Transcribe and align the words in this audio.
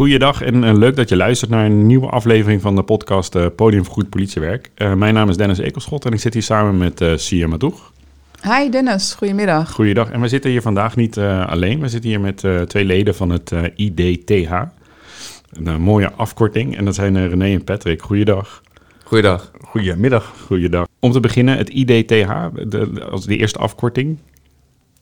Goeiedag 0.00 0.42
en 0.42 0.62
uh, 0.62 0.72
leuk 0.74 0.96
dat 0.96 1.08
je 1.08 1.16
luistert 1.16 1.50
naar 1.50 1.64
een 1.64 1.86
nieuwe 1.86 2.06
aflevering 2.06 2.60
van 2.60 2.76
de 2.76 2.82
podcast 2.82 3.34
uh, 3.34 3.46
Podium 3.56 3.84
voor 3.84 3.94
Goed 3.94 4.10
Politiewerk. 4.10 4.70
Uh, 4.76 4.94
mijn 4.94 5.14
naam 5.14 5.28
is 5.28 5.36
Dennis 5.36 5.58
Ekelschot 5.58 6.04
en 6.04 6.12
ik 6.12 6.20
zit 6.20 6.32
hier 6.32 6.42
samen 6.42 6.78
met 6.78 7.00
uh, 7.00 7.16
Sia 7.16 7.46
Madoeg. 7.46 7.92
Hi 8.42 8.70
Dennis, 8.70 9.14
goedemiddag. 9.14 9.72
Goeiedag. 9.72 10.10
En 10.10 10.20
we 10.20 10.28
zitten 10.28 10.50
hier 10.50 10.62
vandaag 10.62 10.96
niet 10.96 11.18
alleen. 11.18 11.80
We 11.80 11.88
zitten 11.88 12.10
hier 12.10 12.20
met 12.20 12.44
twee 12.68 12.84
leden 12.84 13.14
van 13.14 13.30
het 13.30 13.52
IDTH. 13.74 14.52
Een 15.52 15.80
mooie 15.80 16.12
afkorting. 16.12 16.76
En 16.76 16.84
dat 16.84 16.94
zijn 16.94 17.28
René 17.28 17.52
en 17.52 17.64
Patrick. 17.64 18.02
Goeiedag. 18.02 18.62
Goeiedag. 19.04 19.50
Goedemiddag. 19.60 20.34
Goeiedag. 20.46 20.86
Om 20.98 21.12
te 21.12 21.20
beginnen, 21.20 21.56
het 21.56 21.68
IDTH, 21.68 22.30
de, 22.68 23.06
als 23.10 23.26
de 23.26 23.36
eerste 23.36 23.58
afkorting. 23.58 24.18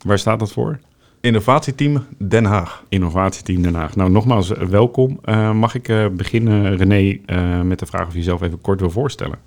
Waar 0.05 0.19
staat 0.19 0.39
dat 0.39 0.53
voor? 0.53 0.79
Innovatieteam 1.21 2.05
Den 2.19 2.45
Haag. 2.45 2.84
Innovatieteam 2.89 3.62
Den 3.62 3.75
Haag. 3.75 3.96
Nou, 3.96 4.11
nogmaals 4.11 4.48
welkom. 4.48 5.20
Uh, 5.24 5.52
mag 5.52 5.74
ik 5.74 5.88
uh, 5.88 6.06
beginnen, 6.09 6.77
René, 6.77 7.19
uh, 7.27 7.60
met 7.60 7.79
de 7.79 7.87
vraag 7.87 8.06
of 8.06 8.12
je 8.12 8.19
jezelf 8.19 8.43
even 8.43 8.60
kort 8.60 8.80
wil 8.80 8.91
voorstellen? 8.91 9.38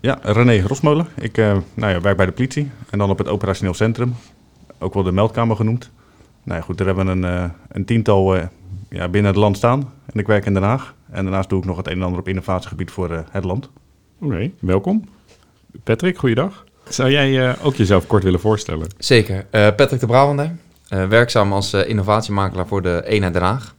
Ja, 0.00 0.18
René 0.22 0.60
Rosmolen. 0.60 1.06
Ik 1.20 1.36
nou 1.74 1.92
ja, 1.92 2.00
werk 2.00 2.16
bij 2.16 2.26
de 2.26 2.32
politie 2.32 2.70
en 2.90 2.98
dan 2.98 3.10
op 3.10 3.18
het 3.18 3.28
operationeel 3.28 3.74
centrum. 3.74 4.14
Ook 4.78 4.94
wel 4.94 5.02
de 5.02 5.12
meldkamer 5.12 5.56
genoemd. 5.56 5.90
Nou 6.42 6.58
ja, 6.58 6.64
goed, 6.64 6.78
daar 6.78 6.86
hebben 6.86 7.06
we 7.06 7.26
een, 7.26 7.52
een 7.68 7.84
tiental 7.84 8.34
ja, 8.88 9.08
binnen 9.08 9.30
het 9.30 9.40
land 9.40 9.56
staan. 9.56 9.92
En 10.12 10.20
ik 10.20 10.26
werk 10.26 10.46
in 10.46 10.54
Den 10.54 10.62
Haag. 10.62 10.94
En 11.10 11.24
daarnaast 11.24 11.48
doe 11.48 11.58
ik 11.58 11.64
nog 11.64 11.76
het 11.76 11.86
een 11.86 11.92
en 11.92 12.02
ander 12.02 12.20
op 12.20 12.28
innovatiegebied 12.28 12.90
voor 12.90 13.24
het 13.30 13.44
land. 13.44 13.70
Oké, 14.20 14.34
okay, 14.34 14.52
welkom. 14.60 15.04
Patrick, 15.84 16.18
goeiedag. 16.18 16.64
Zou 16.88 17.10
jij 17.10 17.58
ook 17.62 17.74
jezelf 17.74 18.06
kort 18.06 18.22
willen 18.22 18.40
voorstellen? 18.40 18.88
Zeker. 18.98 19.44
Patrick 19.50 20.00
de 20.00 20.06
Brabander. 20.06 20.56
Uh, 20.94 21.08
werkzaam 21.08 21.52
als 21.52 21.74
uh, 21.74 21.88
innovatiemakelaar 21.88 22.66
voor 22.66 22.82
de 22.82 23.02
eenheid 23.06 23.32
Den 23.32 23.42
Haag. 23.42 23.74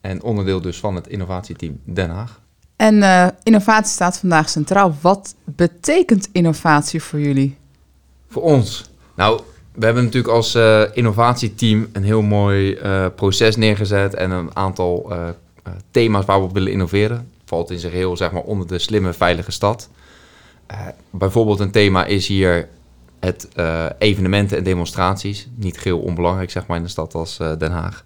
En 0.00 0.22
onderdeel 0.22 0.60
dus 0.60 0.78
van 0.78 0.94
het 0.94 1.08
innovatieteam 1.08 1.80
Den 1.84 2.10
Haag. 2.10 2.40
En 2.76 2.94
uh, 2.94 3.26
innovatie 3.42 3.92
staat 3.92 4.18
vandaag 4.18 4.48
centraal. 4.48 4.94
Wat 5.00 5.34
betekent 5.44 6.28
innovatie 6.32 7.02
voor 7.02 7.20
jullie? 7.20 7.56
Voor 8.28 8.42
ons? 8.42 8.90
Nou, 9.14 9.40
we 9.72 9.84
hebben 9.84 10.04
natuurlijk 10.04 10.34
als 10.34 10.54
innovatieteam 10.92 11.88
een 11.92 12.04
heel 12.04 12.22
mooi 12.22 12.78
proces 13.14 13.56
neergezet 13.56 14.14
en 14.14 14.30
een 14.30 14.56
aantal 14.56 15.12
thema's 15.90 16.24
waar 16.24 16.38
we 16.38 16.44
op 16.44 16.52
willen 16.52 16.72
innoveren. 16.72 17.30
Valt 17.44 17.70
in 17.70 17.78
zich 17.78 17.92
heel 17.92 18.16
zeg 18.16 18.32
maar, 18.32 18.42
onder 18.42 18.66
de 18.66 18.78
slimme, 18.78 19.12
veilige 19.12 19.50
stad. 19.50 19.88
bijvoorbeeld 21.10 21.60
een 21.60 21.70
thema 21.70 22.04
is 22.04 22.26
hier 22.26 22.68
het 23.20 23.48
uh, 23.56 23.86
evenementen 23.98 24.56
en 24.56 24.64
demonstraties. 24.64 25.48
Niet 25.54 25.78
geheel 25.78 25.98
onbelangrijk, 25.98 26.50
zeg 26.50 26.66
maar, 26.66 26.76
in 26.76 26.82
een 26.82 26.88
stad 26.88 27.14
als 27.14 27.38
uh, 27.40 27.52
Den 27.58 27.72
Haag. 27.72 28.04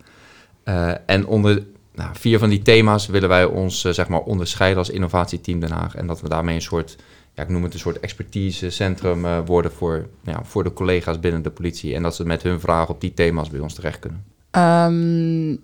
Uh, 0.64 0.92
en 1.06 1.26
onder 1.26 1.62
nou, 1.94 2.10
vier 2.12 2.38
van 2.38 2.48
die 2.48 2.62
thema's 2.62 3.06
willen 3.06 3.28
wij 3.28 3.44
ons 3.44 3.80
zeg 3.80 4.08
maar 4.08 4.20
onderscheiden 4.20 4.78
als 4.78 4.90
innovatieteam 4.90 5.60
Den 5.60 5.70
Haag. 5.70 5.94
En 5.94 6.06
dat 6.06 6.20
we 6.20 6.28
daarmee 6.28 6.54
een 6.54 6.62
soort, 6.62 6.96
ja, 7.34 7.42
ik 7.42 7.48
noem 7.48 7.62
het 7.62 7.74
een 7.74 7.78
soort 7.78 8.00
expertisecentrum 8.00 9.44
worden 9.44 9.72
voor, 9.72 10.06
ja, 10.24 10.40
voor 10.44 10.64
de 10.64 10.72
collega's 10.72 11.20
binnen 11.20 11.42
de 11.42 11.50
politie. 11.50 11.94
En 11.94 12.02
dat 12.02 12.16
ze 12.16 12.26
met 12.26 12.42
hun 12.42 12.60
vragen 12.60 12.94
op 12.94 13.00
die 13.00 13.14
thema's 13.14 13.50
bij 13.50 13.60
ons 13.60 13.74
terecht 13.74 13.98
kunnen. 13.98 14.24
Um, 14.50 15.60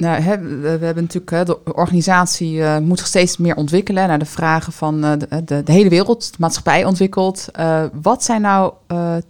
nou, 0.00 0.20
hè, 0.20 0.38
we, 0.60 0.68
hebben 0.68 1.02
natuurlijk, 1.02 1.30
hè, 1.30 1.44
de 1.44 1.64
organisatie 1.64 2.54
uh, 2.54 2.78
moet 2.78 2.98
zich 2.98 3.06
steeds 3.06 3.36
meer 3.36 3.56
ontwikkelen 3.56 4.08
naar 4.08 4.18
de 4.18 4.24
vragen 4.24 4.72
van 4.72 5.04
uh, 5.04 5.12
de, 5.18 5.44
de, 5.44 5.62
de, 5.62 5.72
hele 5.72 5.88
wereld, 5.88 6.30
de 6.30 6.36
maatschappij 6.38 6.84
ontwikkelt. 6.84 7.48
Uh, 7.58 7.82
wat 8.02 8.24
zijn 8.24 8.40
nou 8.40 8.72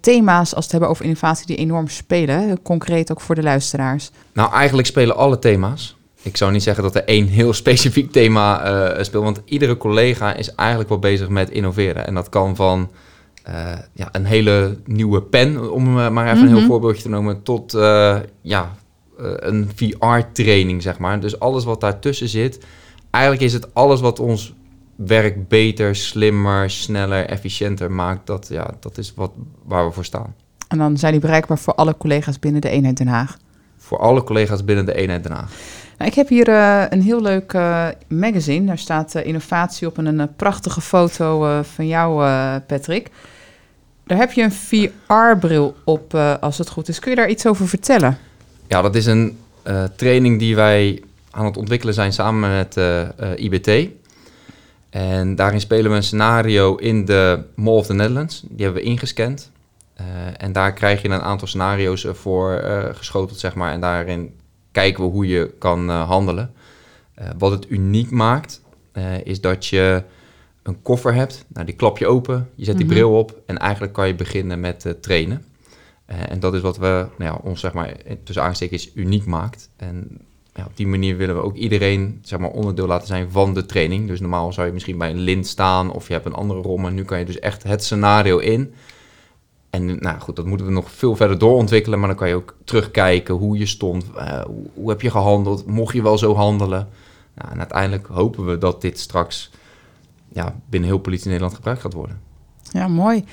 thema's 0.00 0.54
als 0.54 0.54
we 0.54 0.60
het 0.60 0.70
hebben 0.70 0.88
over 0.88 1.04
innovatie 1.04 1.46
die 1.46 1.56
enorm 1.56 1.88
spelen, 1.88 2.62
concreet 2.62 3.10
ook 3.10 3.20
voor 3.20 3.34
de 3.34 3.42
luisteraars? 3.42 4.10
Nou, 4.32 4.52
eigenlijk 4.52 4.88
spelen 4.88 5.16
alle 5.16 5.38
thema's. 5.38 5.96
Ik 6.22 6.36
zou 6.36 6.52
niet 6.52 6.62
zeggen 6.62 6.82
dat 6.82 6.94
er 6.94 7.04
één 7.04 7.26
heel 7.26 7.52
specifiek 7.62 8.12
thema 8.12 9.02
speelt, 9.02 9.24
want 9.24 9.40
iedere 9.44 9.76
collega 9.76 10.34
is 10.34 10.54
eigenlijk 10.54 10.88
wel 10.88 10.98
bezig 10.98 11.28
met 11.28 11.50
innoveren. 11.50 12.06
En 12.06 12.14
dat 12.14 12.28
kan 12.28 12.56
van 12.56 12.90
ja, 13.92 14.08
een 14.12 14.24
hele 14.24 14.76
nieuwe 14.84 15.22
pen, 15.22 15.72
om 15.72 15.92
maar 15.92 16.06
even 16.06 16.14
mm 16.16 16.26
-hmm. 16.26 16.42
een 16.42 16.48
heel 16.48 16.58
mhm. 16.58 16.66
voorbeeldje 16.66 17.02
te 17.02 17.08
noemen, 17.08 17.42
tot 17.42 17.72
ja, 18.42 18.62
eh, 18.62 18.66
een 19.22 19.70
VR-training, 19.74 20.82
zeg 20.82 20.98
maar. 20.98 21.20
Dus 21.20 21.40
alles 21.40 21.64
wat 21.64 21.80
daartussen 21.80 22.28
zit, 22.28 22.64
eigenlijk 23.10 23.44
is 23.44 23.52
het 23.52 23.74
alles 23.74 24.00
wat 24.00 24.18
ons 24.18 24.54
werk 25.06 25.48
beter, 25.48 25.96
slimmer, 25.96 26.70
sneller, 26.70 27.26
efficiënter 27.26 27.90
maakt. 27.90 28.26
Dat, 28.26 28.48
ja, 28.50 28.70
dat 28.80 28.98
is 28.98 29.12
wat, 29.14 29.32
waar 29.64 29.86
we 29.86 29.92
voor 29.92 30.04
staan. 30.04 30.34
En 30.68 30.78
dan 30.78 30.96
zijn 30.96 31.12
die 31.12 31.20
bereikbaar 31.20 31.58
voor 31.58 31.74
alle 31.74 31.96
collega's 31.96 32.38
binnen 32.38 32.60
de 32.60 32.68
eenheid 32.68 32.96
Den 32.96 33.06
Haag? 33.06 33.38
Voor 33.76 33.98
alle 33.98 34.24
collega's 34.24 34.64
binnen 34.64 34.86
de 34.86 34.94
eenheid 34.94 35.22
Den 35.22 35.32
Haag. 35.32 35.50
Nou, 35.98 36.10
ik 36.10 36.16
heb 36.16 36.28
hier 36.28 36.48
uh, 36.48 36.84
een 36.88 37.02
heel 37.02 37.22
leuk 37.22 37.52
uh, 37.52 37.86
magazine. 38.08 38.66
Daar 38.66 38.78
staat 38.78 39.14
uh, 39.14 39.26
innovatie 39.26 39.86
op 39.86 39.98
en 39.98 40.06
een 40.06 40.34
prachtige 40.36 40.80
foto 40.80 41.62
van 41.62 41.86
jou, 41.86 42.22
Patrick. 42.60 43.08
Daar 44.06 44.18
heb 44.18 44.32
je 44.32 44.42
een 44.42 44.52
VR-bril 44.52 45.74
op, 45.84 46.14
als 46.40 46.58
het 46.58 46.68
goed 46.68 46.88
is. 46.88 46.98
Kun 46.98 47.10
je 47.10 47.16
daar 47.16 47.28
iets 47.28 47.46
over 47.46 47.68
vertellen? 47.68 48.18
Ja, 48.70 48.82
dat 48.82 48.94
is 48.94 49.06
een 49.06 49.38
uh, 49.66 49.84
training 49.96 50.38
die 50.38 50.56
wij 50.56 51.02
aan 51.30 51.44
het 51.44 51.56
ontwikkelen 51.56 51.94
zijn 51.94 52.12
samen 52.12 52.50
met 52.50 52.76
uh, 52.76 53.00
uh, 53.00 53.08
IBT. 53.36 53.88
En 54.90 55.34
daarin 55.34 55.60
spelen 55.60 55.90
we 55.90 55.96
een 55.96 56.02
scenario 56.02 56.74
in 56.74 57.04
de 57.04 57.42
Mall 57.54 57.74
of 57.74 57.86
the 57.86 57.94
Netherlands. 57.94 58.42
Die 58.48 58.64
hebben 58.64 58.82
we 58.82 58.88
ingescand. 58.88 59.50
en 60.36 60.52
daar 60.52 60.72
krijg 60.72 61.02
je 61.02 61.08
een 61.08 61.20
aantal 61.20 61.48
scenario's 61.48 62.06
voor 62.12 62.62
geschoteld, 62.94 63.38
zeg 63.38 63.54
maar. 63.54 63.72
En 63.72 63.80
daarin 63.80 64.34
kijken 64.72 65.04
we 65.04 65.10
hoe 65.10 65.26
je 65.26 65.54
kan 65.58 65.88
handelen. 65.88 66.52
wat 67.38 67.50
het 67.50 67.70
uniek 67.70 68.10
maakt, 68.10 68.62
is 69.24 69.40
dat 69.40 69.66
je 69.66 70.02
een 70.62 70.82
koffer 70.82 71.14
hebt. 71.14 71.44
Nou, 71.48 71.66
die 71.66 71.74
klap 71.74 71.98
je 71.98 72.06
open, 72.06 72.50
je 72.54 72.64
zet 72.64 72.76
die 72.76 72.86
mhm. 72.86 72.94
bril 72.94 73.18
op 73.18 73.40
en 73.46 73.58
eigenlijk 73.58 73.92
kan 73.92 74.06
je 74.06 74.14
beginnen 74.14 74.60
met 74.60 74.96
trainen. 75.00 75.44
Uh, 76.12 76.30
en 76.30 76.40
dat 76.40 76.54
is 76.54 76.60
wat 76.60 76.76
we 76.76 77.06
nou 77.18 77.32
ja, 77.32 77.40
ons 77.42 77.60
zeg 77.60 77.72
maar, 77.72 77.96
tussen 78.24 78.44
aanstekens 78.44 78.90
uniek 78.94 79.26
maakt. 79.26 79.70
En 79.76 80.20
ja, 80.54 80.64
op 80.64 80.76
die 80.76 80.86
manier 80.86 81.16
willen 81.16 81.34
we 81.34 81.42
ook 81.42 81.56
iedereen 81.56 82.18
zeg 82.22 82.38
maar, 82.38 82.50
onderdeel 82.50 82.86
laten 82.86 83.06
zijn 83.06 83.30
van 83.30 83.54
de 83.54 83.66
training. 83.66 84.06
Dus 84.06 84.20
normaal 84.20 84.52
zou 84.52 84.66
je 84.66 84.72
misschien 84.72 84.98
bij 84.98 85.10
een 85.10 85.20
lint 85.20 85.46
staan 85.46 85.92
of 85.92 86.06
je 86.06 86.12
hebt 86.12 86.26
een 86.26 86.32
andere 86.32 86.60
rol, 86.60 86.76
maar 86.76 86.92
nu 86.92 87.04
kan 87.04 87.18
je 87.18 87.24
dus 87.24 87.38
echt 87.38 87.62
het 87.62 87.84
scenario 87.84 88.38
in. 88.38 88.74
En 89.70 89.96
nou 89.98 90.20
goed, 90.20 90.36
dat 90.36 90.46
moeten 90.46 90.66
we 90.66 90.72
nog 90.72 90.90
veel 90.90 91.16
verder 91.16 91.38
doorontwikkelen, 91.38 91.98
maar 91.98 92.08
dan 92.08 92.16
kan 92.16 92.28
je 92.28 92.34
ook 92.34 92.56
terugkijken 92.64 93.34
hoe 93.34 93.58
je 93.58 93.66
stond, 93.66 94.04
hoe, 94.46 94.66
hoe, 94.74 94.88
heb 94.88 95.00
je 95.00 95.10
gehandeld, 95.10 95.66
mocht 95.66 95.94
je 95.94 96.02
wel 96.02 96.18
zo 96.18 96.34
handelen. 96.34 96.88
Nou, 97.34 97.50
en 97.50 97.58
uiteindelijk 97.58 98.06
hopen 98.06 98.46
we 98.46 98.58
dat 98.58 98.80
dit 98.80 98.98
straks 98.98 99.50
ja, 100.28 100.54
binnen 100.68 100.88
heel 100.88 100.98
politie 100.98 101.26
Nederland 101.26 101.54
gebruikt 101.54 101.80
gaat 101.80 101.92
worden. 101.92 102.20
Ja, 102.62 102.88
mooi. 102.88 103.24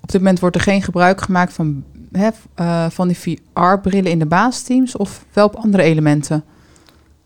Op 0.00 0.10
dit 0.10 0.20
moment 0.20 0.40
wordt 0.40 0.56
er 0.56 0.62
geen 0.62 0.82
gebruik 0.82 1.20
gemaakt 1.20 1.52
van 1.52 1.84
hè, 2.16 2.28
uh, 2.60 2.90
van 2.90 3.08
die 3.08 3.18
VR-brillen 3.18 4.10
in 4.10 4.18
de 4.18 4.26
basisteams 4.26 4.96
of 4.96 5.24
wel 5.32 5.46
op 5.46 5.54
andere 5.54 5.82
elementen? 5.82 6.44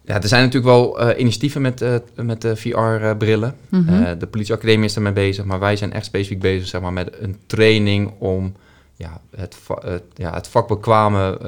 Ja, 0.05 0.15
er 0.23 0.29
zijn 0.29 0.45
natuurlijk 0.45 0.73
wel 0.73 1.03
uh, 1.03 1.19
initiatieven 1.19 1.61
met, 1.61 1.83
uh, 1.83 1.95
met 2.15 2.43
de 2.43 2.57
VR-brillen. 2.57 3.55
Mm 3.69 3.87
-hmm. 3.87 4.19
de 4.19 4.27
politieacademie 4.27 4.85
is 4.85 4.97
ermee 4.97 5.13
bezig, 5.13 5.45
maar 5.45 5.59
wij 5.59 5.77
zijn 5.77 5.93
echt 5.93 6.05
specifiek 6.05 6.41
bezig 6.41 6.69
zeg 6.69 6.81
maar, 6.81 6.93
met 6.93 7.11
een 7.21 7.37
training 7.47 8.13
om 8.19 8.53
ja, 8.97 9.21
het, 9.37 9.57
het, 9.81 10.03
ja, 10.15 10.35
het 10.35 10.49
vak 10.49 10.69
bekwamen 10.69 11.39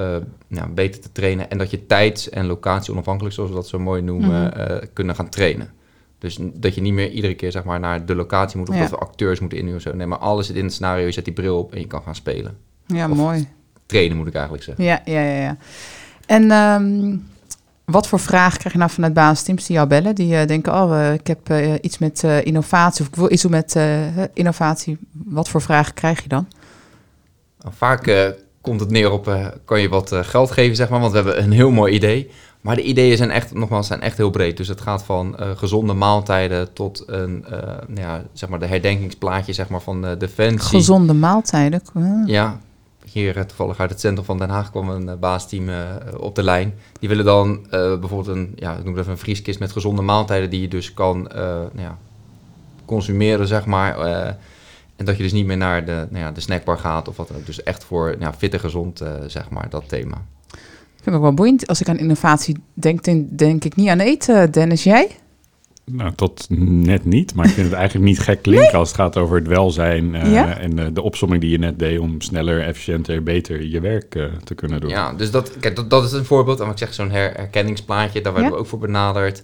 ja, 0.46 0.68
beter 0.68 1.00
te 1.00 1.12
trainen. 1.12 1.50
En 1.50 1.58
dat 1.58 1.70
je 1.70 1.86
tijds- 1.86 2.30
en 2.30 2.46
locatie 2.46 2.92
onafhankelijk, 2.92 3.34
zoals 3.34 3.50
we 3.50 3.56
dat 3.56 3.68
zo 3.68 3.78
mooi 3.78 4.02
noemen, 4.02 4.40
mm 4.40 4.50
-hmm. 4.52 4.80
kunnen 4.92 5.14
gaan 5.14 5.28
trainen. 5.28 5.70
Dus 6.20 6.38
dat 6.40 6.74
je 6.74 6.80
niet 6.80 6.92
meer 6.92 7.10
iedere 7.10 7.34
keer 7.34 7.52
zeg 7.52 7.64
maar, 7.64 7.80
naar 7.80 8.06
de 8.06 8.14
locatie 8.14 8.58
moet 8.58 8.68
of 8.68 8.74
ja. 8.74 8.80
dat 8.80 8.90
we 8.90 8.96
acteurs 8.96 9.40
moeten 9.40 9.58
inhuren. 9.58 9.80
Zo. 9.80 9.94
Nee, 9.94 10.06
maar 10.06 10.18
alles 10.18 10.46
zit 10.46 10.56
in 10.56 10.64
het 10.64 10.72
scenario. 10.72 11.04
Je 11.04 11.12
zet 11.12 11.24
die 11.24 11.34
bril 11.34 11.58
op 11.58 11.72
en 11.72 11.80
je 11.80 11.86
kan 11.86 12.02
gaan 12.02 12.14
spelen. 12.14 12.56
Ja, 12.92 13.06
mooi. 13.06 13.48
Trainen 13.86 14.16
moet 14.16 14.26
ik 14.26 14.34
eigenlijk 14.34 14.64
zeggen. 14.64 14.84
Ja, 14.84 15.00
ja, 15.04 15.20
ja. 15.20 15.40
ja. 15.40 15.56
En 16.26 16.50
um, 16.50 17.28
wat 17.84 18.08
voor 18.08 18.20
vragen 18.20 18.58
krijg 18.58 18.72
je 18.72 18.78
nou 18.80 18.90
vanuit 18.90 19.14
basisteams 19.14 19.66
die 19.66 19.76
jou 19.76 19.88
bellen? 19.88 20.14
Die 20.14 20.32
uh, 20.32 20.46
denken, 20.46 20.74
oh, 20.74 20.90
uh, 20.90 21.12
ik 21.12 21.26
heb 21.26 21.50
uh, 21.50 21.74
iets 21.80 21.98
met 21.98 22.22
innovatie 22.22 23.00
of 23.02 23.08
ik 23.08 23.14
wil 23.14 23.32
iets 23.32 23.42
doen 23.42 23.50
met 23.50 23.78
innovatie. 24.34 24.98
Wat 25.12 25.48
voor 25.48 25.62
vragen 25.62 25.94
krijg 25.94 26.22
je 26.22 26.28
dan? 26.28 26.48
Nou, 27.60 27.74
vaak 27.76 28.34
komt 28.60 28.80
het 28.80 28.90
neer 28.90 29.10
op, 29.10 29.50
kan 29.64 29.80
je 29.80 29.88
wat 29.88 30.12
geld 30.12 30.50
geven, 30.50 30.76
zeg 30.76 30.88
maar, 30.88 31.00
want 31.00 31.12
we 31.12 31.18
hebben 31.18 31.42
een 31.42 31.52
heel 31.52 31.70
mooi 31.70 31.94
idee. 31.94 32.30
Maar 32.60 32.76
de 32.76 32.82
ideeën 32.82 33.16
zijn 33.16 33.30
echt, 33.30 33.54
nogmaals, 33.54 33.86
zijn 33.86 34.00
echt 34.00 34.16
heel 34.16 34.30
breed. 34.30 34.56
Dus 34.56 34.68
het 34.68 34.80
gaat 34.80 35.02
van 35.02 35.36
gezonde 35.56 35.92
maaltijden 35.92 36.72
tot 36.72 37.02
een, 37.06 37.44
nou 37.86 38.00
ja, 38.00 38.22
zeg 38.32 38.48
maar 38.48 38.58
de 38.58 38.66
herdenkingsplaatje 38.66 39.52
zeg 39.52 39.68
maar, 39.68 39.80
van 39.80 40.14
Defensie. 40.18 40.78
Gezonde 40.78 41.12
maaltijden? 41.12 41.82
Ja, 42.26 42.60
hier 43.12 43.36
uh, 43.36 43.42
toevallig 43.42 43.80
uit 43.80 43.90
het 43.90 44.00
centrum 44.00 44.24
van 44.24 44.38
Den 44.38 44.48
Haag 44.48 44.70
kwam 44.70 44.88
een 44.88 45.08
uh, 45.08 45.14
baasteam 45.14 45.68
uh, 45.68 45.84
op 46.16 46.34
de 46.34 46.42
lijn. 46.42 46.74
Die 46.98 47.08
willen 47.08 47.24
dan 47.24 47.66
bijvoorbeeld 47.70 48.26
een, 48.26 48.52
ja, 48.56 48.76
ik 48.76 48.84
noem 48.84 48.92
het 48.92 49.00
even 49.00 49.12
een 49.12 49.18
vrieskist 49.18 49.58
met 49.58 49.72
gezonde 49.72 50.02
maaltijden 50.02 50.50
die 50.50 50.60
je 50.60 50.68
dus 50.68 50.94
kan 50.94 51.22
nou 51.32 51.70
ja, 51.74 51.98
consumeren, 52.84 53.46
zeg 53.46 53.66
maar. 53.66 53.98
en 54.96 55.04
dat 55.04 55.16
je 55.16 55.22
dus 55.22 55.32
niet 55.32 55.46
meer 55.46 55.56
naar 55.56 55.84
de, 55.84 56.06
nou 56.10 56.24
ja, 56.24 56.30
de 56.30 56.40
snackbar 56.40 56.78
gaat 56.78 57.08
of 57.08 57.16
wat 57.16 57.28
dan 57.28 57.36
ook. 57.36 57.46
Dus 57.46 57.62
echt 57.62 57.84
voor 57.84 58.16
nou, 58.18 58.34
fit 58.34 58.52
en 58.52 58.60
gezond, 58.60 59.02
zeg 59.26 59.50
maar, 59.50 59.68
dat 59.68 59.88
thema. 59.88 60.24
Vind 60.94 61.06
ik 61.06 61.14
ook 61.14 61.20
wel 61.20 61.34
boeiend. 61.34 61.66
Als 61.66 61.80
ik 61.80 61.88
aan 61.88 61.98
innovatie 61.98 62.56
denk, 62.72 63.04
denk 63.38 63.64
ik 63.64 63.76
niet 63.76 63.88
aan 63.88 64.00
eten. 64.00 64.50
Dennis, 64.50 64.82
jij? 64.82 65.10
Nou, 65.92 66.12
tot 66.14 66.46
net 66.58 67.04
niet. 67.04 67.34
Maar 67.34 67.46
ik 67.46 67.52
vind 67.52 67.66
het 67.66 67.74
eigenlijk 67.76 68.06
niet 68.06 68.18
gek 68.20 68.42
klinken 68.42 68.78
als 68.78 68.88
het 68.88 68.96
gaat 68.96 69.16
over 69.16 69.36
het 69.36 69.46
welzijn 69.46 70.14
eh, 70.14 70.32
Ja? 70.32 70.58
en 70.58 70.78
eh, 70.78 70.86
de 70.92 71.02
opsomming 71.02 71.40
die 71.42 71.50
je 71.50 71.58
net 71.58 71.78
deed 71.78 71.98
om 71.98 72.20
sneller, 72.20 72.60
efficiënter, 72.62 73.22
beter 73.22 73.62
je 73.64 73.80
werk 73.80 74.14
eh, 74.14 74.24
te 74.44 74.54
kunnen 74.54 74.80
doen. 74.80 74.90
Ja, 74.90 75.12
dus 75.12 75.30
dat, 75.30 75.58
kijk, 75.58 75.76
dat, 75.76 75.90
dat 75.90 76.04
is 76.04 76.12
een 76.12 76.24
voorbeeld. 76.24 76.58
En 76.60 76.64
wat 76.66 76.72
ik 76.80 76.86
zeg, 76.86 76.94
zo'n 76.94 77.10
her- 77.10 77.34
herkenningsplaatje, 77.36 78.20
daar 78.20 78.32
werden 78.32 78.50
Ja. 78.50 78.56
we 78.56 78.62
ook 78.62 78.68
voor 78.68 78.78
benaderd. 78.78 79.42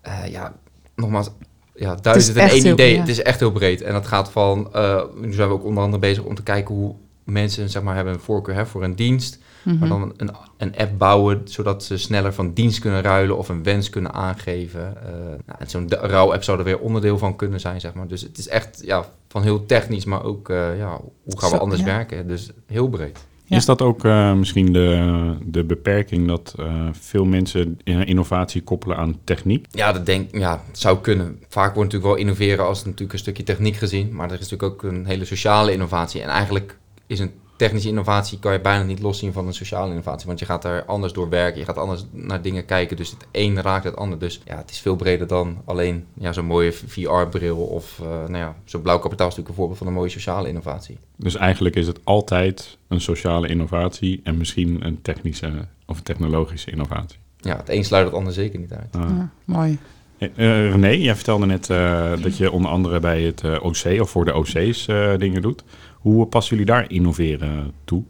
Eh, 0.00 0.26
ja, 0.30 0.54
nogmaals, 0.96 1.30
ja, 1.74 1.94
duizend 1.94 2.36
en 2.36 2.48
één 2.48 2.66
idee. 2.66 2.92
ja. 2.94 3.00
Het 3.00 3.08
is 3.08 3.22
echt 3.22 3.40
heel 3.40 3.52
breed. 3.52 3.82
En 3.82 3.92
dat 3.92 4.06
gaat 4.06 4.30
van, 4.30 4.68
eh, 4.72 5.02
nu 5.20 5.32
zijn 5.32 5.48
we 5.48 5.54
ook 5.54 5.64
onder 5.64 5.82
andere 5.82 6.00
bezig 6.00 6.24
om 6.24 6.34
te 6.34 6.42
kijken 6.42 6.74
hoe 6.74 6.94
mensen, 7.24 7.68
zeg 7.70 7.82
maar, 7.82 7.94
hebben 7.94 8.12
een 8.14 8.20
voorkeur 8.20 8.54
hè, 8.54 8.66
voor 8.66 8.84
een 8.84 8.96
dienst. 8.96 9.38
Mhm. 9.62 9.78
Maar 9.78 9.88
dan 9.88 10.12
een, 10.16 10.30
een 10.56 10.76
app 10.76 10.98
bouwen, 10.98 11.40
zodat 11.44 11.84
ze 11.84 11.98
sneller 11.98 12.32
van 12.32 12.52
dienst 12.52 12.78
kunnen 12.78 13.02
ruilen 13.02 13.36
of 13.36 13.48
een 13.48 13.62
wens 13.62 13.90
kunnen 13.90 14.12
aangeven. 14.12 14.96
Eh 15.06 15.12
nou, 15.46 15.58
en 15.58 15.70
zo'n 15.70 15.88
rouwapp 15.88 16.42
zou 16.42 16.58
er 16.58 16.64
weer 16.64 16.78
onderdeel 16.78 17.18
van 17.18 17.36
kunnen 17.36 17.60
zijn, 17.60 17.80
zeg 17.80 17.94
maar. 17.94 18.08
Dus 18.08 18.22
het 18.22 18.38
is 18.38 18.48
echt 18.48 18.82
ja, 18.84 19.04
van 19.28 19.42
heel 19.42 19.66
technisch, 19.66 20.04
maar 20.04 20.24
ook, 20.24 20.48
eh, 20.48 20.78
ja, 20.78 21.00
hoe 21.22 21.38
gaan 21.38 21.50
we 21.50 21.56
Zo, 21.56 21.62
anders 21.62 21.80
ja. 21.80 21.86
werken? 21.86 22.28
Dus 22.28 22.50
heel 22.66 22.88
breed. 22.88 23.28
Ja. 23.44 23.56
Is 23.56 23.64
dat 23.64 23.82
ook 23.82 24.04
eh, 24.04 24.34
misschien 24.34 24.72
de, 24.72 25.36
de 25.44 25.64
beperking 25.64 26.26
dat 26.26 26.54
eh, 26.58 26.88
veel 26.92 27.24
mensen 27.24 27.78
innovatie 27.84 28.62
koppelen 28.62 28.96
aan 28.96 29.18
techniek? 29.24 29.66
Ja, 29.70 29.92
dat 29.92 30.06
denk 30.06 30.36
ja, 30.36 30.62
het 30.66 30.78
zou 30.78 30.98
kunnen. 30.98 31.38
Vaak 31.48 31.74
wordt 31.74 31.92
natuurlijk 31.92 32.18
wel 32.18 32.26
innoveren 32.26 32.66
als 32.66 32.84
natuurlijk 32.84 33.12
een 33.12 33.18
stukje 33.18 33.42
techniek 33.42 33.76
gezien, 33.76 34.14
maar 34.14 34.30
er 34.30 34.40
is 34.40 34.48
natuurlijk 34.48 34.72
ook 34.72 34.92
een 34.92 35.06
hele 35.06 35.24
sociale 35.24 35.72
innovatie. 35.72 36.22
En 36.22 36.28
eigenlijk 36.28 36.78
is 37.06 37.18
een 37.18 37.32
technische 37.60 37.88
innovatie 37.88 38.38
kan 38.38 38.52
je 38.52 38.60
bijna 38.60 38.82
niet 38.82 39.00
loszien 39.00 39.32
van 39.32 39.46
een 39.46 39.54
sociale 39.54 39.90
innovatie, 39.90 40.26
want 40.26 40.38
je 40.38 40.44
gaat 40.44 40.64
er 40.64 40.84
anders 40.84 41.12
door 41.12 41.28
werken, 41.28 41.58
je 41.58 41.64
gaat 41.64 41.76
anders 41.76 42.04
naar 42.10 42.42
dingen 42.42 42.64
kijken, 42.64 42.96
dus 42.96 43.10
het 43.10 43.26
een 43.32 43.62
raakt 43.62 43.84
het 43.84 43.96
ander. 43.96 44.18
Dus 44.18 44.40
ja, 44.44 44.56
het 44.56 44.70
is 44.70 44.80
veel 44.80 44.96
breder 44.96 45.26
dan 45.26 45.62
alleen 45.64 46.06
ja, 46.14 46.32
zo'n 46.32 46.44
mooie 46.44 46.72
VR-bril 46.72 47.56
of 47.56 47.98
eh, 48.00 48.06
nou 48.06 48.36
ja, 48.36 48.56
zo'n 48.64 48.82
blauw 48.82 48.98
kapitaal 48.98 49.28
is 49.28 49.36
natuurlijk 49.36 49.48
een 49.48 49.54
voorbeeld 49.54 49.78
van 49.78 49.86
een 49.86 49.92
mooie 49.92 50.10
sociale 50.10 50.48
innovatie. 50.48 50.98
Dus 51.16 51.36
eigenlijk 51.36 51.76
is 51.76 51.86
het 51.86 52.00
altijd 52.04 52.78
een 52.88 53.00
sociale 53.00 53.48
innovatie 53.48 54.20
en 54.24 54.36
misschien 54.36 54.86
een 54.86 55.02
technische 55.02 55.66
of 55.86 55.96
een 55.96 56.02
technologische 56.02 56.70
innovatie. 56.70 57.18
Ja, 57.36 57.56
het 57.56 57.68
een 57.68 57.84
sluit 57.84 58.06
het 58.06 58.14
ander 58.14 58.32
zeker 58.32 58.58
niet 58.58 58.72
uit. 58.72 58.96
Ah. 58.96 59.00
Ja, 59.00 59.30
mooi. 59.44 59.78
Eh, 60.20 60.28
eh, 60.36 60.70
René, 60.70 60.88
jij 60.88 61.14
vertelde 61.14 61.46
net 61.46 61.70
eh, 61.70 62.12
dat 62.22 62.36
je 62.36 62.50
onder 62.50 62.70
andere 62.70 63.00
bij 63.00 63.22
het 63.22 63.42
OC 63.60 64.00
of 64.00 64.10
voor 64.10 64.24
de 64.24 64.34
OC's 64.34 64.86
eh, 64.86 65.12
dingen 65.18 65.42
doet. 65.42 65.64
Hoe 66.00 66.26
passen 66.26 66.56
jullie 66.56 66.72
daar 66.72 66.90
innoveren 66.90 67.72
toe? 67.84 68.02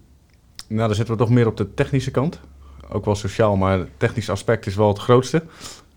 Nou, 0.69 0.87
dan 0.87 0.95
zitten 0.95 1.15
we 1.15 1.21
toch 1.21 1.31
meer 1.31 1.47
op 1.47 1.57
de 1.57 1.75
technische 1.75 2.11
kant. 2.11 2.41
Ook 2.89 3.05
wel 3.05 3.15
sociaal, 3.15 3.57
maar 3.57 3.79
het 3.79 3.89
technische 3.97 4.33
aspect 4.33 4.67
is 4.67 4.75
wel 4.75 4.89
het 4.89 4.99
grootste. 4.99 5.43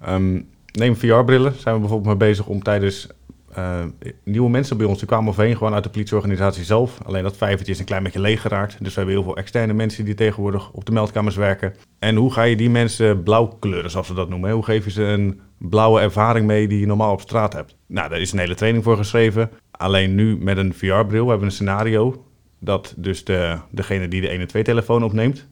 Ehm, 0.02 0.42
neem 0.72 0.96
VR-brillen. 0.96 1.54
Zijn 1.60 1.74
we 1.74 1.80
bijvoorbeeld 1.80 2.20
mee 2.20 2.30
bezig 2.30 2.46
om 2.48 2.64
tijdens 2.64 3.08
eh, 3.54 3.84
nieuwe 4.24 4.50
mensen 4.50 4.78
bij 4.78 4.86
ons, 4.86 4.98
die 4.98 5.08
kwamen 5.08 5.30
overheen 5.30 5.58
gewoon 5.58 5.74
uit 5.74 5.84
de 5.84 5.90
politieorganisatie 5.90 6.64
zelf. 6.64 6.98
Alleen 7.06 7.24
dat 7.24 7.38
vijvertje 7.38 7.74
is 7.74 7.80
een 7.80 7.86
klein 7.86 8.04
beetje 8.04 8.20
leeg 8.20 8.42
geraakt. 8.42 8.76
Dus 8.80 8.94
we 8.94 9.00
hebben 9.00 9.16
heel 9.16 9.24
veel 9.24 9.38
externe 9.38 9.74
mensen 9.74 10.06
die 10.06 10.14
tegenwoordig 10.14 10.72
op 10.72 10.86
de 10.86 10.92
meldkamers 10.92 11.36
werken. 11.36 11.74
En 12.00 12.16
hoe 12.16 12.34
ga 12.34 12.44
je 12.44 12.56
die 12.56 12.70
mensen 12.70 13.24
blauw 13.24 13.48
kleuren, 13.60 13.92
zoals 13.92 14.08
we 14.08 14.14
dat 14.14 14.30
noemen? 14.30 14.52
Hoe 14.52 14.64
geef 14.64 14.84
je 14.84 14.92
ze 14.92 15.04
een 15.04 15.42
blauwe 15.58 16.02
ervaring 16.02 16.46
mee 16.46 16.68
die 16.68 16.80
je 16.80 16.86
normaal 16.86 17.14
op 17.14 17.22
straat 17.22 17.54
hebt? 17.54 17.76
Nou, 17.88 18.10
daar 18.10 18.20
is 18.20 18.32
een 18.32 18.40
hele 18.40 18.56
training 18.56 18.84
voor 18.84 18.98
geschreven. 18.98 19.50
Alleen 19.78 20.16
nu 20.16 20.38
met 20.38 20.58
een 20.58 20.74
VR-bril 20.74 21.28
hebben 21.28 21.40
we 21.40 21.46
een 21.46 21.52
scenario 21.52 22.26
dat 22.60 22.94
dus 22.98 23.24
de, 23.24 23.58
degene 23.70 24.08
die 24.08 24.22
de 24.22 24.48
112-telefoon 24.48 25.04
opneemt, 25.04 25.48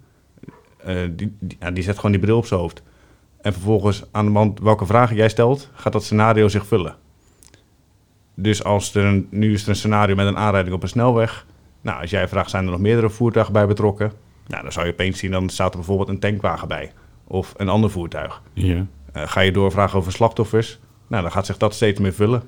eh, 0.77 0.95
die, 1.09 1.35
die, 1.39 1.57
ja, 1.59 1.71
die 1.71 1.83
zet 1.83 1.95
gewoon 1.95 2.11
die 2.11 2.19
bril 2.19 2.37
op 2.37 2.45
zijn 2.45 2.59
hoofd. 2.59 2.83
En 3.41 3.53
vervolgens 3.53 4.03
aan 4.11 4.25
de 4.25 4.31
hand 4.31 4.59
welke 4.59 4.85
vragen 4.85 5.15
jij 5.15 5.29
stelt, 5.29 5.69
gaat 5.73 5.93
dat 5.93 6.03
scenario 6.03 6.47
zich 6.47 6.65
vullen. 6.65 6.95
Dus 8.35 8.63
als 8.63 8.95
er 8.95 9.05
een, 9.05 9.27
nu 9.29 9.53
is 9.53 9.63
er 9.63 9.69
een 9.69 9.75
scenario 9.75 10.15
met 10.15 10.27
een 10.27 10.37
aanrijding 10.37 10.75
op 10.75 10.83
een 10.83 10.89
snelweg. 10.89 11.45
Nou, 11.81 12.01
als 12.01 12.09
jij 12.09 12.27
vraagt, 12.27 12.49
zijn 12.49 12.65
er 12.65 12.71
nog 12.71 12.79
meerdere 12.79 13.09
voertuigen 13.09 13.53
bij 13.53 13.67
betrokken? 13.67 14.11
Nou, 14.47 14.63
dan 14.63 14.71
zou 14.71 14.85
je 14.85 14.91
opeens 14.91 15.19
zien, 15.19 15.31
dan 15.31 15.49
staat 15.49 15.71
er 15.71 15.77
bijvoorbeeld 15.77 16.09
een 16.09 16.19
tankwagen 16.19 16.67
bij. 16.67 16.91
Of 17.27 17.53
een 17.57 17.69
ander 17.69 17.89
voertuig. 17.89 18.41
Ja. 18.53 18.85
Eh, 19.13 19.23
ga 19.27 19.39
je 19.39 19.51
doorvragen 19.51 19.97
over 19.97 20.11
slachtoffers? 20.11 20.79
Nou, 21.07 21.21
dan 21.21 21.31
gaat 21.31 21.45
zich 21.45 21.57
dat 21.57 21.73
steeds 21.73 21.99
meer 21.99 22.13
vullen. 22.13 22.43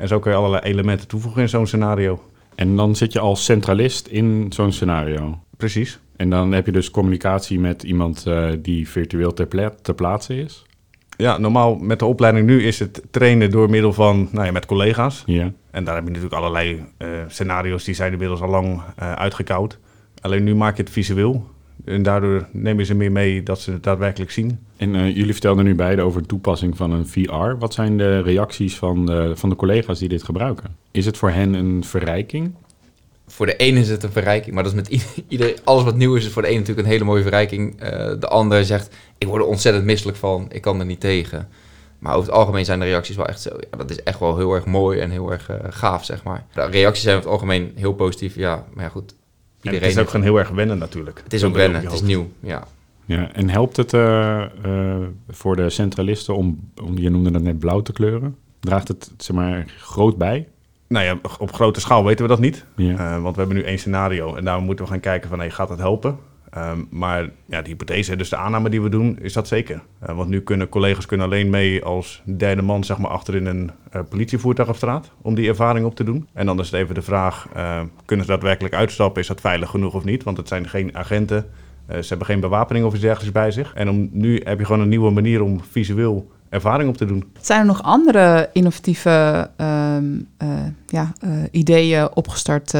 En 0.00 0.08
zo 0.08 0.18
kun 0.18 0.30
je 0.30 0.36
allerlei 0.36 0.62
elementen 0.62 1.08
toevoegen 1.08 1.42
in 1.42 1.48
zo'n 1.48 1.66
scenario. 1.66 2.22
En 2.54 2.76
dan 2.76 2.96
zit 2.96 3.12
je 3.12 3.18
als 3.18 3.44
centralist 3.44 4.06
in 4.06 4.46
zo'n 4.52 4.72
scenario. 4.72 5.38
Precies. 5.56 5.98
En 6.16 6.30
dan 6.30 6.52
heb 6.52 6.66
je 6.66 6.72
dus 6.72 6.90
communicatie 6.90 7.60
met 7.60 7.82
iemand 7.82 8.26
eh, 8.26 8.48
die 8.58 8.88
virtueel 8.88 9.34
ter, 9.34 9.46
pla- 9.46 9.74
ter 9.82 9.94
plaatse 9.94 10.36
is. 10.42 10.64
Ja, 11.16 11.38
normaal 11.38 11.74
met 11.76 11.98
de 11.98 12.04
opleiding 12.04 12.46
nu 12.46 12.62
is 12.62 12.78
het 12.78 13.02
trainen 13.10 13.50
door 13.50 13.70
middel 13.70 13.92
van, 13.92 14.28
nou 14.32 14.46
ja, 14.46 14.52
met 14.52 14.66
collega's. 14.66 15.22
Ja. 15.26 15.52
En 15.70 15.84
daar 15.84 15.94
heb 15.94 16.04
je 16.04 16.10
natuurlijk 16.10 16.36
allerlei 16.36 16.84
eh, 16.96 17.08
scenario's 17.28 17.84
die 17.84 17.94
zijn 17.94 18.12
inmiddels 18.12 18.40
al 18.40 18.48
lang 18.48 18.82
eh 18.96 19.12
uitgekoud. 19.12 19.78
Alleen 20.20 20.44
nu 20.44 20.54
maak 20.54 20.76
je 20.76 20.82
het 20.82 20.92
visueel. 20.92 21.46
En 21.90 22.02
daardoor 22.02 22.46
neem 22.52 22.78
je 22.78 22.84
ze 22.84 22.94
meer 22.94 23.12
mee 23.12 23.42
dat 23.42 23.60
ze 23.60 23.70
het 23.72 23.82
daadwerkelijk 23.82 24.30
zien. 24.30 24.58
En 24.76 24.94
eh, 24.94 25.16
jullie 25.16 25.32
vertelden 25.32 25.64
nu 25.64 25.74
beide 25.74 26.02
over 26.02 26.20
de 26.20 26.26
toepassing 26.26 26.76
van 26.76 26.90
een 26.92 27.06
VR. 27.06 27.56
Wat 27.58 27.74
zijn 27.74 27.96
de 27.98 28.20
reacties 28.22 28.76
van 28.76 29.06
de, 29.06 29.32
van 29.34 29.48
de 29.48 29.56
collega's 29.56 29.98
die 29.98 30.08
dit 30.08 30.22
gebruiken? 30.22 30.76
Is 30.90 31.06
het 31.06 31.16
voor 31.16 31.30
hen 31.30 31.54
een 31.54 31.84
verrijking? 31.84 32.54
Voor 33.26 33.46
de 33.46 33.56
ene 33.56 33.80
is 33.80 33.88
het 33.88 34.02
een 34.02 34.10
verrijking, 34.12 34.54
maar 34.54 34.64
dat 34.64 34.72
is 34.72 34.78
met 34.78 34.92
i- 34.92 35.22
iedereen, 35.28 35.56
alles 35.64 35.84
wat 35.84 35.96
nieuw 35.96 36.14
is, 36.14 36.24
is 36.26 36.32
voor 36.32 36.42
de 36.42 36.48
ene 36.48 36.58
natuurlijk 36.58 36.86
een 36.86 36.92
hele 36.92 37.04
mooie 37.04 37.22
verrijking. 37.22 37.80
Eh, 37.80 38.12
de 38.20 38.28
ander 38.28 38.64
zegt, 38.64 38.96
ik 39.18 39.26
word 39.26 39.42
er 39.42 39.48
ontzettend 39.48 39.84
misselijk 39.84 40.18
van, 40.18 40.46
ik 40.52 40.60
kan 40.62 40.80
er 40.80 40.86
niet 40.86 41.00
tegen. 41.00 41.48
Maar 41.98 42.14
over 42.16 42.28
het 42.28 42.38
algemeen 42.38 42.64
zijn 42.64 42.78
de 42.80 42.84
reacties 42.86 43.16
wel 43.16 43.26
echt 43.26 43.40
zo, 43.40 43.50
ja, 43.70 43.76
dat 43.76 43.90
is 43.90 44.02
echt 44.02 44.18
wel 44.20 44.36
heel 44.36 44.54
erg 44.54 44.64
mooi 44.66 44.98
en 44.98 45.10
heel 45.10 45.30
erg 45.32 45.48
eh, 45.48 45.56
gaaf, 45.70 46.04
zeg 46.04 46.22
maar. 46.24 46.44
De 46.54 46.64
reacties 46.66 47.02
zijn 47.02 47.16
over 47.16 47.30
het 47.30 47.40
algemeen 47.40 47.72
heel 47.74 47.92
positief, 47.94 48.34
ja, 48.34 48.64
maar 48.74 48.84
ja 48.84 48.90
goed. 48.90 49.14
En 49.62 49.74
het 49.74 49.82
is 49.82 49.98
ook 49.98 50.10
gewoon 50.10 50.24
heel 50.24 50.38
erg 50.38 50.48
wennen 50.48 50.78
natuurlijk. 50.78 51.20
het 51.24 51.32
is 51.32 51.44
ook 51.44 51.54
wennen, 51.54 51.82
het 51.82 51.92
is 51.92 52.02
nieuw, 52.02 52.30
ja. 52.40 52.66
Ja, 53.04 53.32
en 53.32 53.48
helpt 53.48 53.76
het 53.76 53.92
eh, 53.92 54.42
eh, 54.42 54.50
voor 55.28 55.56
de 55.56 55.70
centralisten 55.70 56.36
om, 56.36 56.70
om, 56.82 56.98
je 56.98 57.10
noemde 57.10 57.30
dat 57.30 57.42
net 57.42 57.58
blauw 57.58 57.80
te 57.80 57.92
kleuren? 57.92 58.36
Draagt 58.60 58.88
het, 58.88 59.10
zeg 59.16 59.36
maar, 59.36 59.64
groot 59.78 60.16
bij? 60.16 60.48
Nou 60.88 61.04
ja, 61.04 61.18
op 61.38 61.52
grote 61.52 61.80
schaal 61.80 62.04
weten 62.04 62.24
we 62.24 62.30
dat 62.30 62.40
niet. 62.40 62.64
Ja. 62.76 62.96
Eh, 62.96 63.22
want 63.22 63.34
we 63.34 63.40
hebben 63.40 63.58
nu 63.58 63.64
één 63.64 63.78
scenario 63.78 64.34
en 64.34 64.44
daarom 64.44 64.64
moeten 64.64 64.84
we 64.84 64.90
gaan 64.90 65.00
kijken 65.00 65.28
van, 65.28 65.38
hey, 65.38 65.50
gaat 65.50 65.68
dat 65.68 65.78
helpen? 65.78 66.18
Ehm, 66.50 66.78
maar 66.90 67.30
ja, 67.46 67.62
de 67.62 67.68
hypothese, 67.68 68.16
dus 68.16 68.28
de 68.28 68.36
aanname 68.36 68.70
die 68.70 68.82
we 68.82 68.88
doen, 68.88 69.18
is 69.20 69.32
dat 69.32 69.48
zeker. 69.48 69.82
Eh, 70.00 70.16
want 70.16 70.28
nu 70.28 70.40
kunnen 70.40 70.68
collega's 70.68 71.06
kunnen 71.06 71.26
alleen 71.26 71.50
mee 71.50 71.84
als 71.84 72.22
derde 72.24 72.62
man 72.62 72.84
zeg 72.84 72.98
maar, 72.98 73.10
achterin 73.10 73.46
een 73.46 73.70
eh, 73.90 74.00
politievoertuig 74.08 74.68
op 74.68 74.76
straat 74.76 75.10
om 75.22 75.34
die 75.34 75.48
ervaring 75.48 75.86
op 75.86 75.94
te 75.94 76.04
doen. 76.04 76.28
En 76.32 76.46
dan 76.46 76.60
is 76.60 76.70
het 76.70 76.80
even 76.80 76.94
de 76.94 77.02
vraag, 77.02 77.48
eh, 77.54 77.80
kunnen 78.04 78.26
ze 78.26 78.32
daadwerkelijk 78.32 78.74
uitstappen? 78.74 79.22
Is 79.22 79.28
dat 79.28 79.40
veilig 79.40 79.70
genoeg 79.70 79.94
of 79.94 80.04
niet? 80.04 80.22
Want 80.22 80.36
het 80.36 80.48
zijn 80.48 80.68
geen 80.68 80.96
agenten, 80.96 81.46
eh, 81.86 81.98
ze 81.98 82.08
hebben 82.08 82.26
geen 82.26 82.40
bewapening 82.40 82.84
of 82.84 82.92
iets 82.92 83.02
dergelijks 83.02 83.32
bij 83.32 83.50
zich. 83.50 83.74
En 83.74 83.88
om, 83.88 84.08
nu 84.12 84.40
heb 84.44 84.58
je 84.58 84.64
gewoon 84.64 84.80
een 84.80 84.88
nieuwe 84.88 85.10
manier 85.10 85.42
om 85.42 85.60
visueel 85.70 86.30
ervaring 86.48 86.88
op 86.88 86.96
te 86.96 87.04
doen. 87.04 87.32
Zijn 87.40 87.60
er 87.60 87.66
nog 87.66 87.82
andere 87.82 88.50
innovatieve 88.52 89.50
ehm, 89.56 90.04
eh, 90.36 90.48
ja, 90.86 91.12
ideeën 91.50 92.16
opgestart 92.16 92.72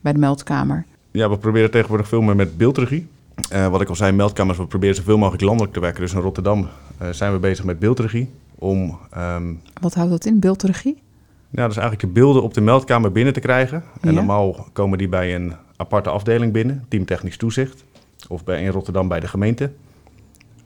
bij 0.00 0.12
de 0.12 0.18
meldkamer? 0.18 0.86
Ja, 1.18 1.30
we 1.30 1.38
proberen 1.38 1.70
tegenwoordig 1.70 2.08
veel 2.08 2.20
meer 2.20 2.36
met 2.36 2.56
beeldregie. 2.56 3.06
Eh, 3.50 3.68
wat 3.68 3.80
ik 3.80 3.88
al 3.88 3.94
zei, 3.96 4.12
meldkamers, 4.12 4.58
we 4.58 4.66
proberen 4.66 4.94
zoveel 4.94 5.18
mogelijk 5.18 5.42
landelijk 5.42 5.72
te 5.72 5.80
werken. 5.80 6.00
Dus 6.00 6.12
in 6.12 6.20
Rotterdam 6.20 6.68
eh, 6.98 7.08
zijn 7.10 7.32
we 7.32 7.38
bezig 7.38 7.64
met 7.64 7.78
beeldregie. 7.78 8.30
Om 8.54 8.98
ehm, 9.10 9.52
Wat 9.80 9.94
houdt 9.94 10.10
dat 10.10 10.24
in? 10.24 10.40
Beeldregie? 10.40 11.02
ja, 11.50 11.66
dus 11.66 11.76
eigenlijk 11.76 12.00
de 12.00 12.20
beelden 12.20 12.42
op 12.42 12.54
de 12.54 12.60
meldkamer 12.60 13.12
binnen 13.12 13.32
te 13.32 13.40
krijgen. 13.40 13.82
En 14.00 14.08
Ja. 14.08 14.14
normaal 14.14 14.66
komen 14.72 14.98
die 14.98 15.08
bij 15.08 15.34
een 15.34 15.52
aparte 15.76 16.10
afdeling 16.10 16.52
binnen, 16.52 16.84
team 16.88 17.04
technisch 17.04 17.36
toezicht. 17.36 17.84
Of 18.28 18.44
bij, 18.44 18.62
in 18.62 18.70
Rotterdam 18.70 19.08
bij 19.08 19.20
de 19.20 19.28
gemeente. 19.28 19.70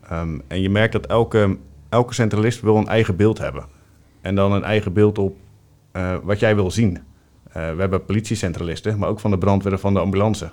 Ehm, 0.09 0.39
en 0.47 0.61
je 0.61 0.69
merkt 0.69 0.93
dat 0.93 1.05
elke, 1.05 1.57
elke 1.89 2.13
centralist 2.13 2.61
wil 2.61 2.75
een 2.77 2.87
eigen 2.87 3.15
beeld 3.15 3.37
hebben. 3.37 3.65
En 4.21 4.35
dan 4.35 4.51
een 4.51 4.63
eigen 4.63 4.93
beeld 4.93 5.17
op 5.17 5.35
eh, 5.91 6.15
wat 6.23 6.39
jij 6.39 6.55
wil 6.55 6.71
zien. 6.71 6.99
Eh, 7.53 7.73
we 7.73 7.79
hebben 7.79 8.05
politiecentralisten, 8.05 8.97
maar 8.97 9.09
ook 9.09 9.19
van 9.19 9.31
de 9.31 9.37
brandweer 9.37 9.77
van 9.77 9.93
de 9.93 9.99
ambulance. 9.99 10.51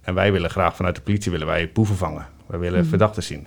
En 0.00 0.14
wij 0.14 0.32
willen 0.32 0.50
graag 0.50 0.76
vanuit 0.76 0.94
de 0.96 1.00
politie 1.02 1.30
willen 1.30 1.46
wij 1.46 1.70
boeven 1.72 1.96
vangen. 1.96 2.26
Wij 2.46 2.58
willen 2.58 2.80
Mhm. 2.80 2.88
verdachten 2.88 3.22
zien. 3.22 3.46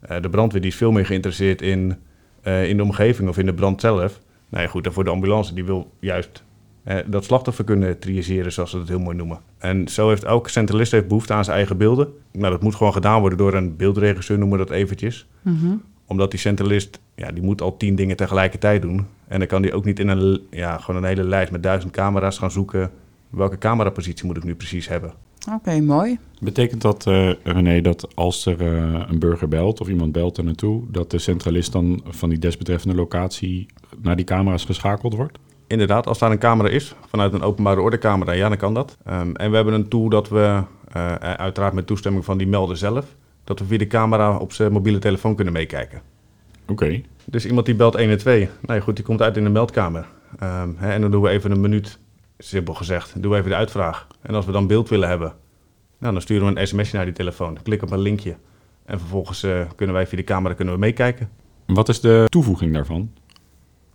Eh, 0.00 0.20
de 0.22 0.30
brandweer 0.30 0.60
die 0.60 0.70
is 0.70 0.76
veel 0.76 0.90
meer 0.92 1.06
geïnteresseerd 1.06 1.62
in, 1.62 1.96
eh, 2.42 2.68
in 2.68 2.76
de 2.76 2.82
omgeving 2.82 3.28
of 3.28 3.38
in 3.38 3.46
de 3.46 3.54
brand 3.54 3.80
zelf. 3.80 4.20
Nou 4.48 4.62
ja, 4.64 4.68
goed, 4.70 4.86
en 4.86 4.92
voor 4.92 5.04
de 5.04 5.10
ambulance 5.10 5.54
die 5.54 5.64
wil 5.64 5.92
juist 6.00 6.44
eh, 6.84 6.96
dat 7.06 7.24
slachtoffer 7.24 7.64
kunnen 7.64 7.98
triageren, 7.98 8.52
zoals 8.52 8.70
ze 8.70 8.78
dat 8.78 8.88
heel 8.88 8.98
mooi 8.98 9.16
noemen. 9.16 9.40
En 9.58 9.88
zo 9.88 10.08
heeft 10.08 10.24
elke 10.24 10.50
centralist 10.50 10.92
heeft 10.92 11.08
behoefte 11.08 11.32
aan 11.32 11.44
zijn 11.44 11.56
eigen 11.56 11.76
beelden. 11.76 12.08
Nou, 12.32 12.52
dat 12.52 12.62
moet 12.62 12.74
gewoon 12.74 12.92
gedaan 12.92 13.20
worden 13.20 13.38
door 13.38 13.54
een 13.54 13.76
beeldregisseur, 13.76 14.38
noemen 14.38 14.58
we 14.58 14.64
dat 14.64 14.74
eventjes. 14.76 15.28
Mhm. 15.42 15.74
Omdat 16.10 16.30
die 16.30 16.40
centralist, 16.40 17.00
ja, 17.14 17.32
die 17.32 17.42
moet 17.42 17.60
al 17.60 17.76
tien 17.76 17.94
dingen 17.94 18.16
tegelijkertijd 18.16 18.82
doen. 18.82 19.06
En 19.28 19.38
dan 19.38 19.48
kan 19.48 19.62
die 19.62 19.72
ook 19.72 19.84
niet 19.84 19.98
in 19.98 20.08
een, 20.08 20.40
ja, 20.50 20.78
gewoon 20.78 21.02
een 21.02 21.08
hele 21.08 21.24
lijst 21.24 21.52
met 21.52 21.62
duizend 21.62 21.92
camera's 21.92 22.38
gaan 22.38 22.50
zoeken. 22.50 22.90
Welke 23.28 23.58
camerapositie 23.58 24.26
moet 24.26 24.36
ik 24.36 24.44
nu 24.44 24.54
precies 24.54 24.88
hebben? 24.88 25.12
Oké, 25.54 25.80
mooi. 25.80 26.18
Betekent 26.40 26.82
dat, 26.82 27.06
eh, 27.06 27.30
René, 27.42 27.80
dat 27.80 28.14
als 28.14 28.46
er 28.46 28.60
eh, 28.60 29.02
een 29.08 29.18
burger 29.18 29.48
belt 29.48 29.80
of 29.80 29.88
iemand 29.88 30.12
belt 30.12 30.38
er 30.38 30.44
naartoe, 30.44 30.82
dat 30.90 31.10
de 31.10 31.18
centralist 31.18 31.72
dan 31.72 32.02
van 32.08 32.28
die 32.28 32.38
desbetreffende 32.38 32.96
locatie 32.96 33.66
naar 34.02 34.16
die 34.16 34.24
camera's 34.24 34.64
geschakeld 34.64 35.14
wordt? 35.14 35.38
Inderdaad, 35.66 36.06
als 36.06 36.18
daar 36.18 36.30
een 36.30 36.38
camera 36.38 36.68
is, 36.68 36.94
vanuit 37.06 37.32
een 37.32 37.42
openbare 37.42 37.80
ordecamera, 37.80 38.32
ja, 38.32 38.48
dan 38.48 38.58
kan 38.58 38.74
dat. 38.74 38.96
Ehm, 39.04 39.34
en 39.34 39.50
we 39.50 39.56
hebben 39.56 39.74
een 39.74 39.88
tool 39.88 40.08
dat 40.08 40.28
we, 40.28 40.62
eh, 40.92 41.14
uiteraard 41.14 41.72
met 41.72 41.86
toestemming 41.86 42.24
van 42.24 42.38
die 42.38 42.46
melder 42.46 42.76
zelf, 42.76 43.16
dat 43.50 43.58
we 43.58 43.66
via 43.66 43.78
de 43.78 43.86
camera 43.86 44.36
op 44.36 44.52
zijn 44.52 44.72
mobiele 44.72 44.98
telefoon 44.98 45.34
kunnen 45.34 45.52
meekijken. 45.52 46.02
Oké. 46.66 47.00
Dus 47.24 47.46
iemand 47.46 47.66
die 47.66 47.74
belt 47.74 47.96
112, 47.96 48.38
nou 48.38 48.78
ja, 48.78 48.80
goed, 48.80 48.96
die 48.96 49.04
komt 49.04 49.22
uit 49.22 49.36
in 49.36 49.44
de 49.44 49.50
meldkamer. 49.50 50.06
Ehm, 50.38 50.68
hè, 50.76 50.92
en 50.92 51.00
dan 51.00 51.10
doen 51.10 51.22
we 51.22 51.28
even 51.28 51.50
een 51.50 51.60
minuut, 51.60 51.98
simpel 52.38 52.74
gezegd, 52.74 53.22
doen 53.22 53.30
we 53.30 53.36
even 53.36 53.50
de 53.50 53.56
uitvraag. 53.56 54.06
En 54.22 54.34
als 54.34 54.46
we 54.46 54.52
dan 54.52 54.66
beeld 54.66 54.88
willen 54.88 55.08
hebben, 55.08 55.34
nou, 55.98 56.12
dan 56.12 56.22
sturen 56.22 56.54
we 56.54 56.60
een 56.60 56.66
sms'je 56.66 56.96
naar 56.96 57.04
die 57.04 57.14
telefoon. 57.14 57.58
Klik 57.62 57.82
op 57.82 57.90
een 57.90 57.98
linkje. 57.98 58.36
En 58.84 58.98
vervolgens 58.98 59.42
eh, 59.42 59.60
kunnen 59.76 59.94
wij 59.94 60.06
via 60.06 60.18
de 60.18 60.24
camera 60.24 60.54
kunnen 60.54 60.74
we 60.74 60.80
meekijken. 60.80 61.30
Wat 61.66 61.88
is 61.88 62.00
de 62.00 62.24
toevoeging 62.28 62.74
daarvan? 62.74 63.12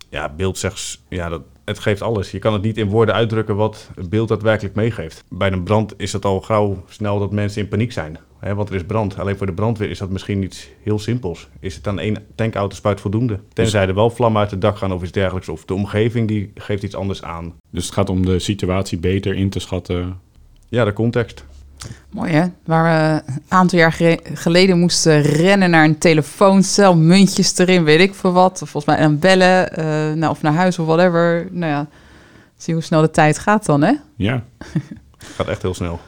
Ja, 0.10 0.30
beeld 0.30 0.58
zegt, 0.58 1.02
ja, 1.10 1.30
dat, 1.30 1.42
het 1.66 1.80
geeft 1.80 2.02
alles. 2.02 2.32
Je 2.32 2.40
kan 2.40 2.54
het 2.54 2.62
niet 2.62 2.78
in 2.78 2.90
woorden 2.90 3.16
uitdrukken 3.16 3.56
wat 3.56 3.90
het 3.96 4.10
beeld 4.10 4.28
daadwerkelijk 4.28 4.76
meegeeft. 4.76 5.24
Bij 5.30 5.52
een 5.52 5.64
brand 5.64 5.94
is 5.98 6.14
het 6.14 6.26
al 6.26 6.42
gauw 6.42 6.84
snel 6.88 7.20
dat 7.20 7.32
mensen 7.32 7.62
in 7.62 7.68
paniek 7.68 7.92
zijn. 7.92 8.18
Hè, 8.46 8.56
want 8.56 8.70
er 8.70 8.76
is 8.76 8.84
brand. 8.84 9.20
Alleen 9.20 9.38
voor 9.38 9.46
de 9.46 9.54
brandweer 9.54 9.90
is 9.90 9.98
dat 9.98 10.10
misschien 10.10 10.44
iets 10.44 10.70
heel 10.84 11.00
simpels. 11.00 11.48
Is 11.60 11.76
het 11.76 11.88
aan 11.88 12.00
één 12.00 12.26
tankautospuit 12.36 13.02
voldoende? 13.02 13.40
Tenzij 13.54 13.88
er 13.88 13.96
wel 13.96 14.10
vlammen 14.10 14.42
uit 14.42 14.52
het 14.52 14.62
dak 14.62 14.78
gaan 14.78 14.94
of 14.94 15.02
iets 15.02 15.12
dergelijks. 15.12 15.50
Of 15.50 15.66
de 15.66 15.74
omgeving 15.74 16.28
die 16.28 16.52
geeft 16.56 16.84
iets 16.84 16.96
anders 16.96 17.24
aan. 17.24 17.54
Dus 17.72 17.86
het 17.86 17.94
gaat 17.94 18.10
om 18.10 18.26
de 18.26 18.40
situatie 18.40 18.98
beter 18.98 19.36
in 19.36 19.50
te 19.50 19.60
schatten. 19.60 20.20
Ja, 20.70 20.86
de 20.86 20.94
context. 20.94 21.46
Mooi 22.10 22.32
hè? 22.32 22.46
Waar 22.66 22.84
we 22.84 23.32
een 23.32 23.42
aantal 23.48 23.80
jaar 23.80 24.20
geleden 24.34 24.80
moesten 24.80 25.22
rennen 25.22 25.70
naar 25.70 25.86
een 25.86 25.98
telefooncel, 25.98 26.96
muntjes 26.96 27.58
erin, 27.58 27.84
weet 27.84 28.00
ik 28.00 28.16
veel 28.16 28.32
wat. 28.32 28.62
Of 28.62 28.70
volgens 28.70 28.96
mij 28.96 29.06
aan 29.06 29.20
bellen, 29.20 29.74
eh, 29.74 29.86
nou, 30.14 30.32
of 30.32 30.42
naar 30.42 30.54
huis 30.54 30.80
of 30.80 30.86
whatever. 30.86 31.48
Nou 31.52 31.72
ja, 31.72 31.88
zie 32.58 32.74
hoe 32.74 32.84
snel 32.84 33.02
de 33.02 33.12
tijd 33.12 33.40
gaat 33.40 33.66
dan 33.66 33.82
hè? 33.82 33.94
Ja. 34.16 34.44
Gaat 35.36 35.48
echt 35.48 35.62
heel 35.62 35.74
snel. 35.74 36.00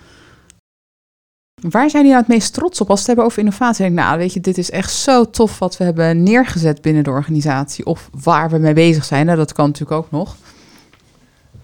Waar 1.62 1.90
zijn 1.90 1.92
jullie 2.04 2.10
nou 2.10 2.18
het 2.18 2.28
meest 2.28 2.54
trots 2.54 2.82
op 2.82 2.90
als 2.90 2.96
we 2.96 3.06
het 3.06 3.08
hebben 3.08 3.26
over 3.26 3.40
innovatie? 3.40 3.86
Denk 3.86 3.98
ik, 3.98 4.04
nou, 4.06 4.18
weet 4.18 4.34
je, 4.34 4.40
dit 4.40 4.58
is 4.58 4.72
echt 4.72 4.92
zo 4.92 5.30
tof 5.30 5.60
wat 5.60 5.78
we 5.78 5.84
hebben 5.84 6.24
neergezet 6.24 6.82
binnen 6.82 7.04
de 7.04 7.10
organisatie. 7.10 7.86
Of 7.86 8.10
waar 8.24 8.50
we 8.50 8.58
mee 8.58 8.74
bezig 8.74 9.06
zijn. 9.06 9.26
Nou, 9.26 9.38
dat 9.38 9.54
kan 9.54 9.66
natuurlijk 9.66 9.98
ook 9.98 10.12
nog. 10.12 10.36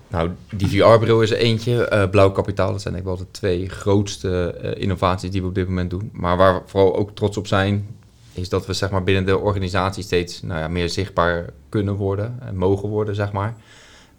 Nou, 0.07 0.29
die 0.55 0.67
VR-bril 0.67 1.21
is 1.21 1.31
er 1.31 1.37
eentje. 1.37 1.87
eh 1.87 2.09
Blauw 2.09 2.31
Kapitaal, 2.31 2.71
dat 2.71 2.81
zijn 2.81 2.93
denk 2.93 3.05
ik 3.05 3.11
wel 3.15 3.25
de 3.25 3.31
twee 3.31 3.69
grootste 3.69 4.53
eh, 4.61 4.81
innovaties 4.81 5.31
die 5.31 5.41
we 5.41 5.47
op 5.47 5.55
dit 5.55 5.67
moment 5.67 5.89
doen. 5.89 6.09
Maar 6.13 6.37
waar 6.37 6.53
we 6.53 6.61
vooral 6.65 6.95
ook 6.95 7.15
trots 7.15 7.37
op 7.37 7.47
zijn, 7.47 7.87
is 8.33 8.49
dat 8.49 8.65
we 8.65 8.73
zeg 8.73 8.89
maar, 8.89 9.03
binnen 9.03 9.25
de 9.25 9.37
organisatie 9.37 10.03
steeds 10.03 10.41
nou 10.41 10.59
ja, 10.59 10.67
meer 10.67 10.89
zichtbaar 10.89 11.45
kunnen 11.69 11.95
worden 11.95 12.37
en 12.39 12.57
mogen 12.57 12.89
worden, 12.89 13.15
zeg 13.15 13.31
maar. 13.31 13.55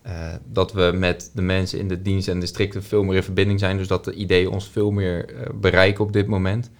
Eh, 0.04 0.32
dat 0.52 0.72
we 0.72 0.92
met 0.94 1.30
de 1.34 1.42
mensen 1.42 1.78
in 1.78 1.88
de 1.88 2.02
dienst 2.02 2.28
en 2.28 2.40
districten 2.40 2.82
veel 2.82 3.02
meer 3.02 3.16
in 3.16 3.22
verbinding 3.22 3.60
zijn. 3.60 3.76
Dus 3.76 3.88
dat 3.88 4.04
de 4.04 4.14
ideeën 4.14 4.48
ons 4.48 4.68
veel 4.68 4.90
meer 4.90 5.28
eh, 5.28 5.50
bereiken 5.54 6.04
op 6.04 6.12
dit 6.12 6.26
moment. 6.26 6.70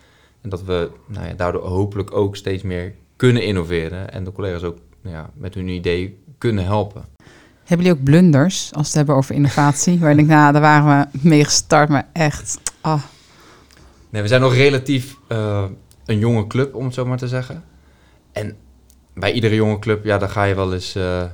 En 0.41 0.49
dat 0.49 0.65
we 0.65 0.91
nou 1.07 1.27
ja, 1.27 1.33
daardoor 1.35 1.63
hopelijk 1.63 2.17
ook 2.17 2.37
steeds 2.37 2.63
meer 2.63 2.95
kunnen 3.17 3.43
innoveren. 3.43 4.13
En 4.13 4.25
de 4.25 4.33
collega's 4.33 4.63
ook 4.63 4.79
nou 5.03 5.17
ja, 5.17 5.31
met 5.35 5.55
hun 5.55 5.69
idee 5.69 6.19
kunnen 6.39 6.65
helpen. 6.65 7.05
Hebben 7.65 7.87
jullie 7.87 8.01
ook 8.01 8.05
blunders 8.05 8.71
als 8.73 8.83
we 8.83 8.87
het 8.87 8.95
hebben 8.95 9.15
over 9.15 9.35
innovatie? 9.35 9.99
Waar 9.99 10.11
ik 10.11 10.17
denk, 10.17 10.29
nou, 10.29 10.53
daar 10.53 10.61
waren 10.61 11.09
we 11.13 11.19
mee 11.29 11.45
gestart, 11.45 11.89
maar 11.89 12.09
echt, 12.13 12.61
ah, 12.81 13.03
Nee, 14.11 14.23
we 14.23 14.29
zijn 14.29 14.41
nog 14.41 14.55
relatief 14.55 15.17
eh, 15.29 15.65
een 16.05 16.19
jonge 16.19 16.47
club, 16.47 16.75
om 16.75 16.85
het 16.85 16.95
zo 16.95 17.07
maar 17.07 17.19
te 17.19 17.29
zeggen. 17.29 17.65
En 18.33 18.57
bij 19.15 19.33
iedere 19.33 19.55
jonge 19.55 19.79
club, 19.79 20.05
ja, 20.05 20.19
dan 20.19 20.31
ga 20.31 20.45
je 20.45 20.55
wel 20.55 20.73
eens 20.73 20.93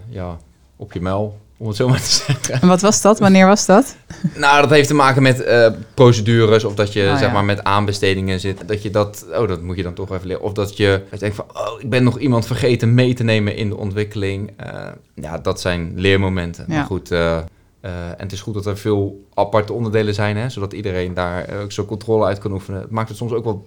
ja, 0.08 0.38
op 0.76 0.92
je 0.92 1.00
mel, 1.00 1.38
om 1.60 1.66
het 1.66 1.76
zo 1.76 1.88
maar 1.88 2.00
te 2.00 2.10
zeggen. 2.10 2.60
En 2.60 2.68
wat 2.68 2.80
was 2.80 3.02
dat? 3.02 3.18
Wanneer 3.18 3.46
was 3.46 3.66
dat? 3.66 3.96
nou, 4.34 4.60
dat 4.60 4.70
heeft 4.70 4.88
te 4.88 4.94
maken 4.94 5.22
met 5.22 5.42
eh, 5.42 5.72
procedures, 5.94 6.64
of 6.64 6.74
dat 6.74 6.92
je 6.92 7.02
Oh, 7.02 7.10
zeg 7.10 7.26
ja. 7.26 7.32
maar 7.32 7.44
met 7.44 7.64
aanbestedingen 7.64 8.40
zit. 8.40 8.68
Dat 8.68 8.82
je 8.82 8.90
dat, 8.90 9.26
oh, 9.32 9.48
dat 9.48 9.62
moet 9.62 9.76
je 9.76 9.82
dan 9.82 9.94
toch 9.94 10.10
even 10.10 10.26
leren. 10.26 10.42
Of 10.42 10.52
dat 10.52 10.76
je, 10.76 11.02
dat 11.10 11.20
je 11.20 11.26
denkt 11.26 11.36
van, 11.36 11.44
oh, 11.52 11.80
ik 11.80 11.90
ben 11.90 12.04
nog 12.04 12.18
iemand 12.18 12.46
vergeten 12.46 12.94
mee 12.94 13.14
te 13.14 13.24
nemen 13.24 13.56
in 13.56 13.68
de 13.68 13.76
ontwikkeling. 13.76 14.52
Eh, 14.56 14.86
ja, 15.14 15.38
dat 15.38 15.60
zijn 15.60 15.92
leermomenten. 15.96 16.64
Ja. 16.68 16.74
Maar 16.74 16.84
goed, 16.86 17.10
eh, 17.10 17.36
en 17.80 18.14
het 18.16 18.32
is 18.32 18.40
goed 18.40 18.54
dat 18.54 18.66
er 18.66 18.78
veel 18.78 19.26
aparte 19.34 19.72
onderdelen 19.72 20.14
zijn, 20.14 20.36
hè, 20.36 20.48
zodat 20.48 20.72
iedereen 20.72 21.14
daar 21.14 21.48
ook 21.62 21.72
zo 21.72 21.84
controle 21.84 22.24
uit 22.24 22.38
kan 22.38 22.52
oefenen. 22.52 22.80
Het 22.80 22.90
maakt 22.90 23.08
het 23.08 23.18
soms 23.18 23.32
ook 23.32 23.44
wel 23.44 23.66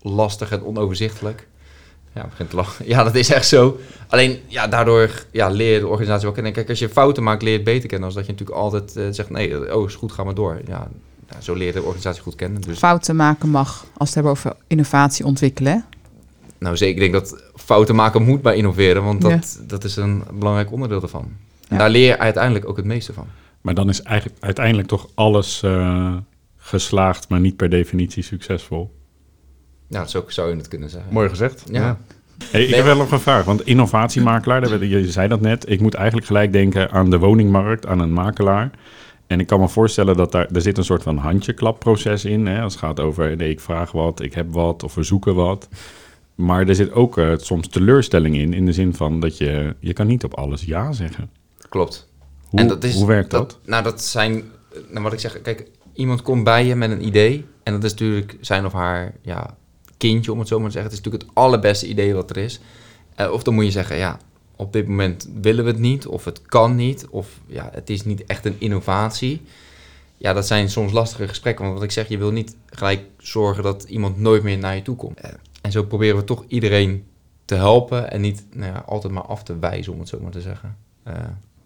lastig 0.00 0.50
en 0.50 0.64
onoverzichtelijk. 0.64 1.48
Ja, 2.14 2.26
begint 2.26 2.50
te 2.50 2.56
lachen. 2.56 2.84
Ja, 2.92 3.04
dat 3.04 3.14
is 3.14 3.30
echt 3.32 3.46
zo. 3.48 3.78
Alleen, 4.08 4.38
ja, 4.46 4.66
daardoor 4.68 5.24
ja, 5.30 5.48
leer 5.48 5.72
je 5.72 5.78
de 5.80 5.86
organisatie 5.86 6.24
wel 6.24 6.32
kennen. 6.34 6.52
Kijk, 6.52 6.68
als 6.68 6.78
je 6.78 6.88
fouten 6.88 7.22
maakt, 7.22 7.42
leer 7.42 7.50
je 7.50 7.56
het 7.56 7.66
beter 7.66 7.88
kennen. 7.88 8.06
Als 8.06 8.14
dat 8.16 8.26
je 8.26 8.32
natuurlijk 8.32 8.58
altijd 8.58 8.96
eh, 8.96 9.04
zegt, 9.10 9.30
nee, 9.30 9.74
oh, 9.76 9.88
is 9.88 9.94
goed, 9.94 10.12
ga 10.12 10.24
maar 10.24 10.34
door. 10.34 10.60
Ja, 10.66 10.88
ja, 11.30 11.40
zo 11.40 11.54
leer 11.54 11.66
je 11.66 11.72
de 11.72 11.82
organisatie 11.82 12.22
goed 12.22 12.34
kennen. 12.34 12.60
Dus, 12.60 12.78
Fouten 12.78 13.16
maken 13.16 13.48
mag 13.48 13.70
als 13.80 13.86
we 13.96 14.04
het 14.04 14.14
hebben 14.14 14.32
over 14.32 14.52
innovatie 14.66 15.24
ontwikkelen. 15.26 15.72
hè? 15.72 15.78
nou, 16.58 16.76
zeker, 16.76 17.02
ik 17.02 17.12
denk 17.12 17.24
dat 17.24 17.42
fouten 17.54 17.94
maken 17.94 18.22
moet 18.22 18.42
bij 18.42 18.56
innoveren. 18.56 19.04
Want 19.04 19.20
dat, 19.20 19.60
dat 19.66 19.84
is 19.84 19.96
een 19.96 20.22
belangrijk 20.32 20.72
onderdeel 20.72 21.02
ervan. 21.02 21.22
En 21.22 21.36
Ja. 21.68 21.78
daar 21.78 21.90
leer 21.90 22.06
je 22.06 22.18
uiteindelijk 22.18 22.68
ook 22.68 22.76
het 22.76 22.84
meeste 22.86 23.12
van. 23.12 23.26
Maar 23.60 23.74
dan 23.74 23.88
is 23.88 24.02
eigenlijk 24.02 24.42
uiteindelijk 24.42 24.88
toch 24.88 25.08
alles 25.14 25.62
eh, 25.62 26.14
geslaagd, 26.56 27.28
maar 27.28 27.40
niet 27.40 27.56
per 27.56 27.68
definitie 27.70 28.22
succesvol. 28.22 28.94
Ja, 29.88 30.06
zo 30.06 30.24
zou 30.26 30.50
je 30.50 30.56
het 30.56 30.68
kunnen 30.68 30.90
zeggen. 30.90 31.12
Mooi 31.12 31.28
gezegd. 31.28 31.62
Ja. 31.70 31.98
Hey, 32.50 32.64
ik 32.64 32.74
heb 32.74 32.84
wel 32.84 32.96
nog 32.96 33.10
een 33.10 33.20
vraag, 33.20 33.44
want 33.44 33.66
innovatiemakelaar, 33.66 34.84
je 34.84 35.10
zei 35.10 35.28
dat 35.28 35.40
net, 35.40 35.70
ik 35.70 35.80
moet 35.80 35.94
eigenlijk 35.94 36.26
gelijk 36.26 36.52
denken 36.52 36.90
aan 36.90 37.10
de 37.10 37.18
woningmarkt, 37.18 37.86
aan 37.86 37.98
een 38.00 38.12
makelaar. 38.12 38.70
En 39.26 39.40
ik 39.40 39.46
kan 39.46 39.60
me 39.60 39.68
voorstellen 39.68 40.16
dat 40.16 40.32
daar, 40.32 40.46
er 40.52 40.60
zit 40.60 40.78
een 40.78 40.84
soort 40.84 41.02
van 41.02 41.16
handjeklapproces 41.16 42.24
in. 42.24 42.46
Hè, 42.46 42.60
als 42.62 42.72
het 42.72 42.82
gaat 42.82 43.00
over, 43.00 43.36
nee, 43.36 43.50
ik 43.50 43.60
vraag 43.60 43.92
wat, 43.92 44.20
ik 44.20 44.34
heb 44.34 44.52
wat 44.52 44.82
of 44.82 44.94
we 44.94 45.02
zoeken 45.02 45.34
wat. 45.34 45.68
Maar 46.34 46.68
er 46.68 46.74
zit 46.74 46.92
ook 46.92 47.18
eh, 47.18 47.32
soms 47.36 47.68
teleurstelling 47.68 48.36
in, 48.36 48.52
in 48.52 48.66
de 48.66 48.72
zin 48.72 48.94
van 48.94 49.20
dat 49.20 49.38
je, 49.38 49.76
je 49.80 49.92
kan 49.92 50.06
niet 50.06 50.24
op 50.24 50.34
alles 50.34 50.62
ja 50.64 50.92
zeggen. 50.92 51.30
Klopt. 51.68 52.08
Hoe, 52.48 52.60
En 52.60 52.68
dat 52.68 52.84
is- 52.84 52.94
hoe 52.94 53.06
werkt 53.06 53.30
dat? 53.30 53.58
Nou, 53.64 53.82
dat 53.82 54.02
zijn, 54.02 54.42
nou, 54.90 55.02
wat 55.02 55.12
ik 55.12 55.18
zeg, 55.20 55.40
kijk, 55.42 55.66
iemand 55.92 56.22
komt 56.22 56.44
bij 56.44 56.66
je 56.66 56.74
met 56.74 56.90
een 56.90 57.06
idee. 57.06 57.44
En 57.62 57.72
dat 57.72 57.84
is 57.84 57.90
natuurlijk 57.90 58.36
zijn 58.40 58.64
of 58.64 58.72
haar 58.72 59.14
ja, 59.22 59.56
kindje, 60.08 60.32
om 60.32 60.38
het 60.38 60.48
zo 60.48 60.58
maar 60.58 60.66
te 60.66 60.72
zeggen. 60.72 60.90
Het 60.90 61.00
is 61.00 61.04
natuurlijk 61.04 61.30
het 61.30 61.44
allerbeste 61.44 61.86
idee 61.86 62.14
wat 62.14 62.30
er 62.30 62.36
is. 62.36 62.60
Eh, 63.14 63.32
of 63.32 63.42
dan 63.42 63.54
moet 63.54 63.64
je 63.64 63.70
zeggen, 63.70 63.96
ja, 63.96 64.18
op 64.56 64.72
dit 64.72 64.88
moment 64.88 65.28
willen 65.40 65.64
we 65.64 65.70
het 65.70 65.80
niet, 65.80 66.06
of 66.06 66.24
het 66.24 66.42
kan 66.42 66.74
niet, 66.74 67.06
of 67.10 67.28
ja, 67.46 67.68
het 67.72 67.90
is 67.90 68.04
niet 68.04 68.24
echt 68.24 68.44
een 68.44 68.56
innovatie. 68.58 69.42
Ja, 70.16 70.32
dat 70.32 70.46
zijn 70.46 70.70
soms 70.70 70.92
lastige 70.92 71.28
gesprekken. 71.28 71.64
Want 71.64 71.76
wat 71.76 71.84
ik 71.84 71.90
zeg, 71.90 72.08
je 72.08 72.18
wil 72.18 72.30
niet 72.30 72.56
gelijk 72.66 73.02
zorgen 73.18 73.62
dat 73.62 73.82
iemand 73.82 74.18
nooit 74.18 74.42
meer 74.42 74.58
naar 74.58 74.74
je 74.74 74.82
toe 74.82 74.96
komt. 74.96 75.20
Eh, 75.20 75.30
en 75.62 75.72
zo 75.72 75.82
proberen 75.82 76.16
we 76.16 76.24
toch 76.24 76.44
iedereen 76.48 77.04
te 77.44 77.54
helpen 77.54 78.10
en 78.10 78.20
niet 78.20 78.44
nou 78.52 78.72
ja, 78.72 78.84
altijd 78.86 79.12
maar 79.12 79.26
af 79.26 79.42
te 79.42 79.58
wijzen, 79.58 79.92
om 79.92 79.98
het 79.98 80.08
zo 80.08 80.18
maar 80.22 80.30
te 80.30 80.40
zeggen. 80.40 80.76
Eh, 81.02 81.14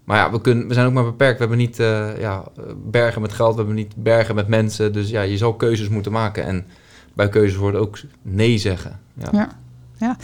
maar 0.03 0.17
ja, 0.17 0.31
we, 0.31 0.41
kunnen, 0.41 0.67
we 0.67 0.73
zijn 0.73 0.87
ook 0.87 0.93
maar 0.93 1.03
beperkt. 1.03 1.39
We 1.39 1.45
hebben 1.45 1.57
niet 1.57 1.77
ja, 2.19 2.43
bergen 2.85 3.21
met 3.21 3.33
geld, 3.33 3.51
we 3.51 3.57
hebben 3.57 3.75
niet 3.75 3.95
bergen 3.95 4.35
met 4.35 4.47
mensen. 4.47 4.93
Dus 4.93 5.09
ja, 5.09 5.21
je 5.21 5.37
zal 5.37 5.53
keuzes 5.53 5.89
moeten 5.89 6.11
maken. 6.11 6.43
En 6.43 6.65
bij 7.19 7.29
keuzes 7.29 7.57
wordt 7.57 7.77
ook 7.77 7.99
nee 8.21 8.57
zeggen. 8.57 8.99
Ja. 9.31 9.49
Ja. 9.97 10.17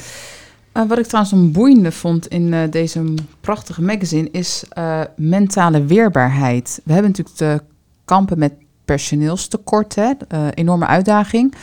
Eh, 0.72 0.84
wat 0.88 0.98
ik 0.98 1.06
trouwens 1.06 1.36
een 1.36 1.52
boeiende 1.52 1.92
vond 1.92 2.28
in 2.28 2.54
eh, 2.54 2.62
deze 2.70 3.14
prachtige 3.42 3.82
magazine 3.82 4.30
is 4.32 4.64
eh, 4.70 5.02
mentale 5.16 5.86
weerbaarheid. 5.86 6.82
We 6.84 6.94
hebben 6.94 7.12
natuurlijk 7.12 7.38
te 7.38 7.62
kampen 8.06 8.40
met 8.40 8.54
personeelstekort, 8.86 9.96
hè? 9.96 10.12
Enorme 10.54 10.86
uitdaging. 10.86 11.54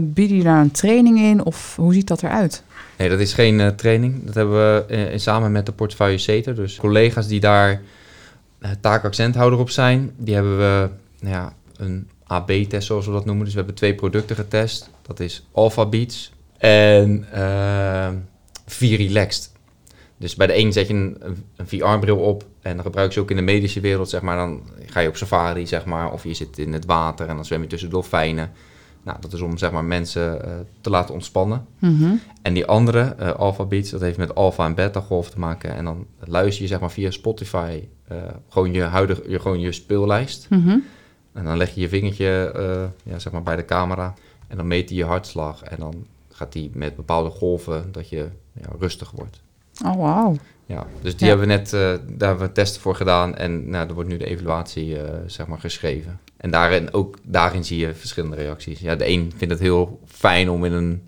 Bieden 0.00 0.12
jullie 0.36 0.42
daar 0.42 0.60
een 0.60 0.70
training 0.70 1.18
in 1.18 1.44
of 1.44 1.76
hoe 1.76 1.94
ziet 1.94 2.06
dat 2.06 2.22
eruit? 2.22 2.62
Nee, 2.98 3.08
dat 3.08 3.20
is 3.20 3.32
geen 3.32 3.76
training. 3.76 4.24
Dat 4.24 4.34
hebben 4.34 4.54
we 4.54 5.08
in 5.12 5.20
samen 5.20 5.52
met 5.52 5.66
de 5.66 5.72
portefeuille 5.72 6.18
CETER. 6.18 6.54
Dus 6.54 6.76
collega's 6.76 7.26
die 7.26 7.40
daar 7.40 7.80
uh, 8.60 8.70
taakaccenthouder 8.80 9.58
op 9.58 9.70
zijn, 9.70 10.10
die 10.16 10.34
hebben 10.34 10.58
we 10.58 10.88
nou 11.20 11.34
ja, 11.34 11.52
een 11.76 12.08
AB-test 12.28 12.86
zoals 12.86 13.06
we 13.06 13.12
dat 13.12 13.24
noemen. 13.24 13.44
Dus 13.44 13.52
we 13.52 13.58
hebben 13.58 13.76
twee 13.76 13.94
producten 13.94 14.36
getest. 14.36 14.90
Dat 15.02 15.20
is 15.20 15.46
Alpha 15.52 15.86
Beats 15.86 16.32
en 16.58 17.26
uh, 17.34 18.08
V-Relaxed. 18.66 19.52
Dus 20.16 20.34
bij 20.34 20.46
de 20.46 20.58
een 20.58 20.72
zet 20.72 20.88
je 20.88 20.94
een, 20.94 21.16
een 21.56 21.68
VR-bril 21.68 22.18
op 22.18 22.44
en 22.60 22.74
dan 22.74 22.84
gebruik 22.84 23.08
je 23.08 23.14
ze 23.14 23.20
ook 23.20 23.30
in 23.30 23.36
de 23.36 23.42
medische 23.42 23.80
wereld, 23.80 24.08
zeg 24.08 24.22
maar. 24.22 24.36
Dan 24.36 24.62
ga 24.86 25.00
je 25.00 25.08
op 25.08 25.16
safari, 25.16 25.66
zeg 25.66 25.84
maar, 25.84 26.12
of 26.12 26.24
je 26.24 26.34
zit 26.34 26.58
in 26.58 26.72
het 26.72 26.84
water 26.84 27.28
en 27.28 27.34
dan 27.34 27.44
zwem 27.44 27.62
je 27.62 27.66
tussen 27.66 27.90
dolfijnen. 27.90 28.50
Nou, 29.02 29.20
dat 29.20 29.32
is 29.32 29.40
om 29.40 29.58
zeg 29.58 29.70
maar, 29.70 29.84
mensen 29.84 30.40
uh, 30.44 30.52
te 30.80 30.90
laten 30.90 31.14
ontspannen. 31.14 31.66
Mm-hmm. 31.78 32.20
En 32.42 32.54
die 32.54 32.66
andere, 32.66 33.16
uh, 33.20 33.30
Alpha 33.30 33.64
Beats, 33.64 33.90
dat 33.90 34.00
heeft 34.00 34.18
met 34.18 34.34
alpha 34.34 34.64
en 34.64 34.74
beta 34.74 35.00
golf 35.00 35.30
te 35.30 35.38
maken. 35.38 35.74
En 35.74 35.84
dan 35.84 36.06
luister 36.24 36.62
je 36.62 36.68
zeg 36.68 36.80
maar 36.80 36.90
via 36.90 37.10
Spotify 37.10 37.82
uh, 38.12 38.16
gewoon 38.48 38.72
je 38.72 38.82
huidige, 38.82 39.22
je, 39.30 39.40
gewoon 39.40 39.60
je 39.60 39.72
speellijst. 39.72 40.46
Mm-hmm. 40.50 40.84
En 41.38 41.44
dan 41.44 41.56
leg 41.56 41.74
je 41.74 41.80
je 41.80 41.88
vingertje 41.88 42.52
uh, 42.56 43.12
ja, 43.12 43.18
zeg 43.18 43.32
maar 43.32 43.42
bij 43.42 43.56
de 43.56 43.64
camera 43.64 44.14
en 44.48 44.56
dan 44.56 44.66
meet 44.66 44.88
hij 44.88 44.98
je 44.98 45.04
hartslag. 45.04 45.62
En 45.62 45.76
dan 45.78 46.06
gaat 46.32 46.54
hij 46.54 46.70
met 46.72 46.96
bepaalde 46.96 47.30
golven 47.30 47.92
dat 47.92 48.08
je 48.08 48.28
ja, 48.52 48.68
rustig 48.78 49.10
wordt. 49.10 49.40
Oh, 49.84 49.94
wow. 49.94 50.36
Ja, 50.66 50.86
dus 51.00 51.16
die 51.16 51.28
hebben 51.28 51.46
we 51.46 51.52
net, 51.52 51.72
uh, 51.72 51.80
daar 52.06 52.28
hebben 52.28 52.46
we 52.46 52.52
testen 52.52 52.80
voor 52.80 52.94
gedaan. 52.94 53.36
En 53.36 53.70
nou, 53.70 53.88
er 53.88 53.94
wordt 53.94 54.08
nu 54.08 54.16
de 54.16 54.26
evaluatie 54.26 54.88
uh, 54.88 55.02
zeg 55.26 55.46
maar 55.46 55.58
geschreven. 55.58 56.20
En 56.36 56.50
daarin, 56.50 56.92
ook 56.92 57.18
daarin 57.22 57.64
zie 57.64 57.78
je 57.78 57.94
verschillende 57.94 58.36
reacties. 58.36 58.80
Ja, 58.80 58.96
de 58.96 59.08
een 59.08 59.32
vindt 59.36 59.54
het 59.54 59.62
heel 59.62 60.00
fijn 60.06 60.50
om 60.50 60.64
in 60.64 60.72
een, 60.72 61.02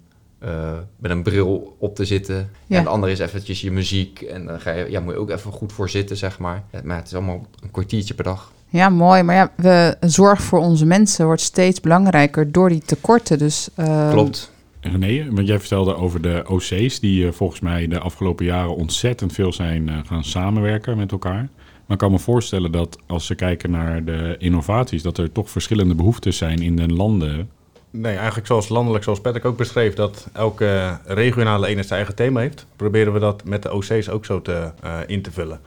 uh, 0.45 0.79
met 0.97 1.11
een 1.11 1.23
bril 1.23 1.77
op 1.79 1.95
te 1.95 2.05
zitten. 2.05 2.51
Ja. 2.67 2.77
En 2.77 2.85
de 2.85 2.91
ander 2.91 3.09
is 3.11 3.19
eventjes 3.19 3.61
je 3.61 3.71
muziek. 3.71 4.21
En 4.21 4.47
dan 4.47 4.61
ga 4.61 4.71
je, 4.71 4.91
ja, 4.91 5.01
moet 5.01 5.15
je 5.15 5.21
ook 5.21 5.31
even 5.31 5.53
goed 5.53 5.73
voor 5.73 5.89
zitten, 5.89 6.17
zeg 6.17 6.39
maar. 6.39 6.65
Maar 6.85 6.97
het 6.97 7.07
is 7.07 7.15
allemaal 7.15 7.47
een 7.63 7.71
kwartiertje 7.71 8.15
per 8.15 8.25
dag. 8.25 8.53
Ja, 8.71 8.89
mooi. 8.89 9.23
Maar 9.23 9.35
ja, 9.35 9.51
we, 9.57 9.97
zorg 10.01 10.43
voor 10.43 10.59
onze 10.59 10.87
mensen 10.87 11.25
wordt 11.27 11.41
steeds 11.41 11.81
belangrijker 11.81 12.53
door 12.53 12.69
die 12.69 12.81
tekorten. 12.81 13.39
Dus, 13.39 13.69
uh... 13.77 14.11
Klopt. 14.11 14.53
René, 14.81 15.31
want 15.31 15.47
jij 15.47 15.59
vertelde 15.59 15.95
over 15.95 16.23
de 16.23 16.45
OC's 16.47 17.01
die 17.01 17.25
uh, 17.25 17.33
volgens 17.33 17.61
mij 17.61 17.89
de 17.89 17.99
afgelopen 17.99 18.45
jaren 18.45 18.77
ontzettend 18.77 19.33
veel 19.33 19.53
zijn 19.53 19.89
uh, 19.89 19.99
gaan 20.07 20.25
samenwerken 20.25 20.97
met 20.97 21.13
elkaar. 21.13 21.49
Maar 21.87 21.99
ik 21.99 21.99
kan 21.99 22.11
me 22.11 22.19
voorstellen 22.19 22.73
dat 22.73 22.99
als 23.07 23.27
ze 23.27 23.35
kijken 23.35 23.71
naar 23.71 24.05
de 24.05 24.37
innovaties, 24.39 25.03
dat 25.03 25.19
er 25.19 25.33
toch 25.33 25.51
verschillende 25.51 25.95
behoeftes 25.95 26.37
zijn 26.37 26.63
in 26.63 26.77
de 26.77 26.89
landen. 26.89 27.51
Nee, 27.91 28.17
eigenlijk 28.17 28.47
zoals 28.47 28.69
landelijk, 28.69 29.05
zoals 29.05 29.21
Patrick 29.21 29.45
ook 29.45 29.57
beschreef, 29.57 29.95
dat 29.95 30.29
elke 30.33 30.99
regionale 31.05 31.67
eenheid 31.67 31.87
zijn 31.87 31.99
eigen 31.99 32.17
thema 32.17 32.41
heeft. 32.41 32.67
Proberen 32.77 33.13
we 33.13 33.19
dat 33.19 33.45
met 33.45 33.63
de 33.63 33.73
OC's 33.73 34.09
ook 34.09 34.25
zo 34.25 34.43
te, 34.43 34.73
uh, 34.85 34.99
in 35.07 35.23
te 35.23 35.31
vullen. 35.31 35.61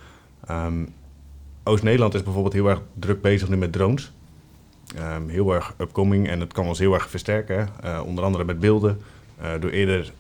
Um, 0.52 0.94
Oost-Nederland 1.64 2.14
is 2.14 2.24
bijvoorbeeld 2.24 2.54
heel 2.54 2.70
erg 2.70 2.82
druk 3.00 3.22
bezig 3.22 3.50
nu 3.50 3.58
met 3.58 3.72
drones. 3.72 4.12
Um, 5.16 5.30
heel 5.30 5.54
erg 5.54 5.74
upcoming 5.78 6.28
en 6.28 6.40
het 6.40 6.54
kan 6.54 6.68
ons 6.68 6.80
heel 6.80 6.94
erg 6.94 7.10
versterken. 7.10 7.70
Uh, 7.84 8.02
onder 8.06 8.24
andere 8.24 8.44
met 8.44 8.60
beelden. 8.60 9.02
Uh, 9.42 9.52
door 9.60 9.70
eerder 9.70 10.12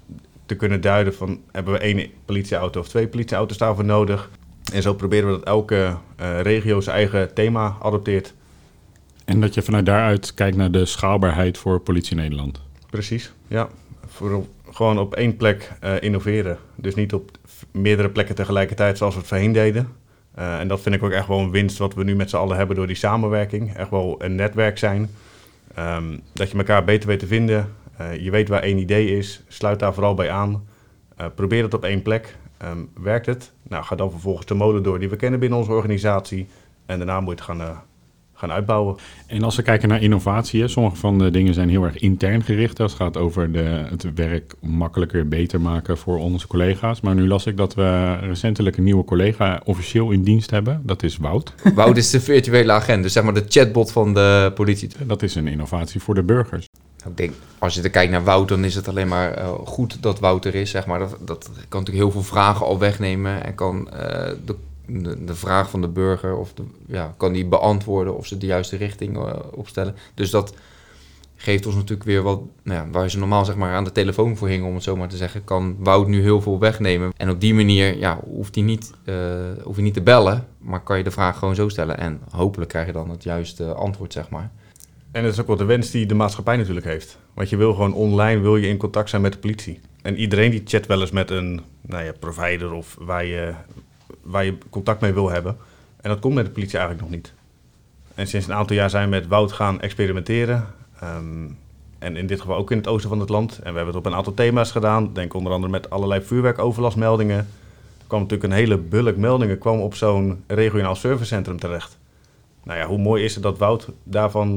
te 0.45 0.55
kunnen 0.55 0.81
duiden 0.81 1.15
van 1.15 1.41
hebben 1.51 1.73
we 1.73 1.79
één 1.79 2.09
politieauto 2.25 2.79
of 2.79 2.87
twee 2.87 3.07
politieauto's 3.07 3.57
daarvoor 3.57 3.85
nodig. 3.85 4.29
En 4.73 4.81
zo 4.81 4.93
proberen 4.93 5.29
we 5.29 5.35
dat 5.37 5.43
elke 5.43 5.95
uh, 6.21 6.41
regio 6.41 6.81
zijn 6.81 6.95
eigen 6.95 7.33
thema 7.33 7.77
adopteert. 7.81 8.33
En 9.25 9.41
dat 9.41 9.53
je 9.53 9.61
vanuit 9.61 9.85
daaruit 9.85 10.33
kijkt 10.33 10.57
naar 10.57 10.71
de 10.71 10.85
schaalbaarheid 10.85 11.57
voor 11.57 11.79
politie 11.79 12.15
Nederland. 12.15 12.61
Precies, 12.89 13.33
ja. 13.47 13.69
Voor, 14.07 14.45
gewoon 14.71 14.99
op 14.99 15.15
één 15.15 15.37
plek 15.37 15.71
innoveren. 15.99 16.57
Dus 16.75 16.95
niet 16.95 17.13
op 17.13 17.31
meerdere 17.71 18.09
plekken 18.09 18.35
tegelijkertijd 18.35 18.97
zoals 18.97 19.13
we 19.13 19.19
het 19.19 19.29
voorheen 19.29 19.51
deden. 19.51 19.87
Uh, 20.39 20.59
en 20.59 20.67
dat 20.67 20.81
vind 20.81 20.95
ik 20.95 21.03
ook 21.03 21.11
echt 21.11 21.27
wel 21.27 21.39
een 21.39 21.51
winst 21.51 21.77
wat 21.77 21.93
we 21.93 22.03
nu 22.03 22.15
met 22.15 22.29
z'n 22.29 22.35
allen 22.35 22.57
hebben 22.57 22.75
door 22.75 22.87
die 22.87 22.95
samenwerking. 22.95 23.75
Echt 23.75 23.89
wel 23.89 24.15
een 24.17 24.35
netwerk 24.35 24.77
zijn. 24.77 25.09
Um, 25.79 26.21
dat 26.33 26.51
je 26.51 26.57
elkaar 26.57 26.83
beter 26.83 27.07
weet 27.07 27.19
te 27.19 27.27
vinden. 27.27 27.73
Uh, 28.01 28.15
je 28.15 28.31
weet 28.31 28.49
waar 28.49 28.61
één 28.61 28.77
idee 28.77 29.17
is. 29.17 29.43
Sluit 29.47 29.79
daar 29.79 29.93
vooral 29.93 30.13
bij 30.13 30.31
aan. 30.31 30.67
Uh, 31.21 31.25
probeer 31.35 31.63
het 31.63 31.73
op 31.73 31.83
één 31.83 32.01
plek. 32.01 32.35
Um, 32.63 32.89
werkt 33.01 33.25
het? 33.25 33.51
Nou, 33.63 33.83
ga 33.83 33.95
dan 33.95 34.11
vervolgens 34.11 34.45
de 34.45 34.53
mode 34.53 34.81
door 34.81 34.99
die 34.99 35.09
we 35.09 35.15
kennen 35.15 35.39
binnen 35.39 35.59
onze 35.59 35.71
organisatie. 35.71 36.47
En 36.85 36.97
daarna 36.97 37.19
moet 37.19 37.39
je 37.39 37.53
het 37.53 37.59
gaan, 37.59 37.81
gaan 38.43 38.55
uitbouwen. 38.55 38.95
En 39.27 39.43
als 39.43 39.55
we 39.55 39.61
kijken 39.61 39.89
naar 39.89 40.01
innovatie, 40.01 40.61
hè, 40.61 40.67
sommige 40.67 40.95
van 40.95 41.17
de 41.17 41.31
dingen 41.31 41.53
zijn 41.53 41.69
heel 41.69 41.83
erg 41.83 41.97
intern 41.97 42.43
gericht. 42.43 42.79
Als 42.79 42.91
het 42.91 43.01
gaat 43.01 43.17
over 43.17 43.51
de, 43.51 43.85
het 43.89 44.13
werk 44.15 44.53
makkelijker, 44.59 45.27
beter 45.27 45.61
maken 45.61 45.97
voor 45.97 46.17
onze 46.17 46.47
collega's. 46.47 47.01
Maar 47.01 47.15
nu 47.15 47.27
las 47.27 47.45
ik 47.45 47.57
dat 47.57 47.75
we 47.75 48.17
recentelijk 48.19 48.77
een 48.77 48.83
nieuwe 48.83 49.05
collega 49.05 49.61
officieel 49.63 50.11
in 50.11 50.23
dienst 50.23 50.51
hebben. 50.51 50.81
Dat 50.85 51.03
is 51.03 51.17
Wout. 51.17 51.53
Wout 51.75 51.97
is 51.97 52.09
de 52.09 52.19
virtuele 52.19 52.71
agent, 52.71 53.03
dus 53.03 53.13
zeg 53.13 53.23
maar 53.23 53.33
de 53.33 53.45
chatbot 53.47 53.91
van 53.91 54.13
de 54.13 54.51
politie. 54.55 54.89
Dat 55.05 55.21
is 55.21 55.35
een 55.35 55.47
innovatie 55.47 56.01
voor 56.01 56.15
de 56.15 56.23
burgers. 56.23 56.67
Ik 57.05 57.17
denk, 57.17 57.33
als 57.59 57.73
je 57.73 57.81
er 57.81 57.89
kijkt 57.89 58.11
naar 58.11 58.23
Wout, 58.23 58.47
dan 58.47 58.63
is 58.63 58.75
het 58.75 58.87
alleen 58.87 59.07
maar 59.07 59.37
uh, 59.37 59.51
goed 59.65 60.01
dat 60.01 60.19
Wout 60.19 60.45
er 60.45 60.55
is. 60.55 60.69
Zeg 60.69 60.85
maar. 60.85 60.99
dat, 60.99 61.17
dat 61.25 61.49
kan 61.69 61.79
natuurlijk 61.79 62.05
heel 62.05 62.11
veel 62.11 62.23
vragen 62.23 62.65
al 62.65 62.79
wegnemen 62.79 63.43
en 63.43 63.55
kan 63.55 63.89
uh, 63.93 63.99
de 64.45 64.55
de, 64.85 65.35
vraag 65.35 65.69
van 65.69 65.81
de 65.81 65.87
burger 65.87 66.37
of 66.37 66.53
ja, 66.87 67.13
kan 67.17 67.33
die 67.33 67.45
beantwoorden 67.45 68.17
of 68.17 68.25
ze 68.25 68.37
de 68.37 68.45
juiste 68.45 68.75
richting 68.75 69.17
uh, 69.17 69.33
opstellen. 69.51 69.95
Dus 70.13 70.29
dat 70.29 70.53
geeft 71.35 71.65
ons 71.65 71.75
natuurlijk 71.75 72.03
weer 72.03 72.21
wat, 72.21 72.41
nou 72.63 72.79
ja, 72.79 72.91
waar 72.91 73.09
ze 73.09 73.17
normaal 73.17 73.45
zeg 73.45 73.55
maar 73.55 73.73
aan 73.73 73.83
de 73.83 73.91
telefoon 73.91 74.37
voor 74.37 74.47
hingen, 74.47 74.67
om 74.67 74.73
het 74.73 74.83
zo 74.83 74.95
maar 74.95 75.07
te 75.07 75.17
zeggen, 75.17 75.43
kan 75.43 75.75
Wout 75.79 76.07
nu 76.07 76.21
heel 76.21 76.41
veel 76.41 76.59
wegnemen. 76.59 77.11
En 77.17 77.29
op 77.29 77.41
die 77.41 77.53
manier 77.53 77.97
ja, 77.97 78.19
hoeft 78.25 78.55
hij 78.55 78.63
niet, 78.63 78.93
uh, 79.05 79.15
hoef 79.63 79.75
je 79.75 79.81
niet 79.81 79.93
te 79.93 80.01
bellen, 80.01 80.47
maar 80.57 80.83
kan 80.83 80.97
je 80.97 81.03
de 81.03 81.11
vraag 81.11 81.37
gewoon 81.37 81.55
zo 81.55 81.69
stellen. 81.69 81.97
En 81.97 82.21
hopelijk 82.29 82.69
krijg 82.69 82.85
je 82.85 82.91
dan 82.91 83.09
het 83.09 83.23
juiste 83.23 83.73
antwoord, 83.73 84.13
zeg 84.13 84.29
maar. 84.29 84.51
En 85.11 85.23
dat 85.23 85.31
is 85.31 85.41
ook 85.41 85.47
wel 85.47 85.55
de 85.55 85.65
wens 85.65 85.91
die 85.91 86.05
de 86.05 86.13
maatschappij 86.13 86.57
natuurlijk 86.57 86.85
heeft. 86.85 87.17
Want 87.33 87.49
je 87.49 87.57
wil 87.57 87.73
gewoon 87.73 87.93
online 87.93 88.41
wil 88.41 88.57
je 88.57 88.67
in 88.67 88.77
contact 88.77 89.09
zijn 89.09 89.21
met 89.21 89.33
de 89.33 89.39
politie. 89.39 89.79
En 90.01 90.17
iedereen 90.17 90.51
die 90.51 90.61
chat 90.65 90.85
wel 90.85 91.01
eens 91.01 91.11
met 91.11 91.29
een 91.29 91.61
nou 91.81 92.03
ja, 92.03 92.11
provider 92.19 92.71
of 92.71 92.97
waar 92.99 93.25
je, 93.25 93.53
waar 94.23 94.45
je 94.45 94.57
contact 94.69 95.01
mee 95.01 95.13
wil 95.13 95.29
hebben. 95.29 95.57
En 96.01 96.09
dat 96.09 96.19
komt 96.19 96.35
met 96.35 96.45
de 96.45 96.51
politie 96.51 96.77
eigenlijk 96.77 97.07
nog 97.07 97.15
niet. 97.15 97.33
En 98.15 98.27
sinds 98.27 98.47
een 98.47 98.53
aantal 98.53 98.75
jaar 98.75 98.89
zijn 98.89 99.03
we 99.03 99.09
met 99.09 99.27
Wout 99.27 99.51
gaan 99.51 99.81
experimenteren. 99.81 100.67
Um, 101.03 101.57
en 101.99 102.15
in 102.15 102.27
dit 102.27 102.41
geval 102.41 102.55
ook 102.55 102.71
in 102.71 102.77
het 102.77 102.87
oosten 102.87 103.09
van 103.09 103.19
het 103.19 103.29
land. 103.29 103.51
En 103.51 103.71
we 103.71 103.77
hebben 103.77 103.85
het 103.85 103.95
op 103.95 104.05
een 104.05 104.15
aantal 104.15 104.33
thema's 104.33 104.71
gedaan. 104.71 105.13
Denk 105.13 105.33
onder 105.33 105.51
andere 105.51 105.71
met 105.71 105.89
allerlei 105.89 106.21
vuurwerkoverlastmeldingen. 106.21 107.37
Er 107.37 108.07
kwam 108.07 108.21
natuurlijk 108.21 108.51
een 108.51 108.57
hele 108.57 108.77
bulk 108.77 109.15
meldingen 109.15 109.57
kwam 109.57 109.79
op 109.79 109.95
zo'n 109.95 110.43
regionaal 110.47 110.95
servicecentrum 110.95 111.59
terecht. 111.59 111.97
Nou 112.63 112.79
ja, 112.79 112.85
hoe 112.85 112.97
mooi 112.97 113.23
is 113.23 113.33
het 113.33 113.43
dat 113.43 113.57
Wout 113.57 113.89
daarvan, 114.03 114.49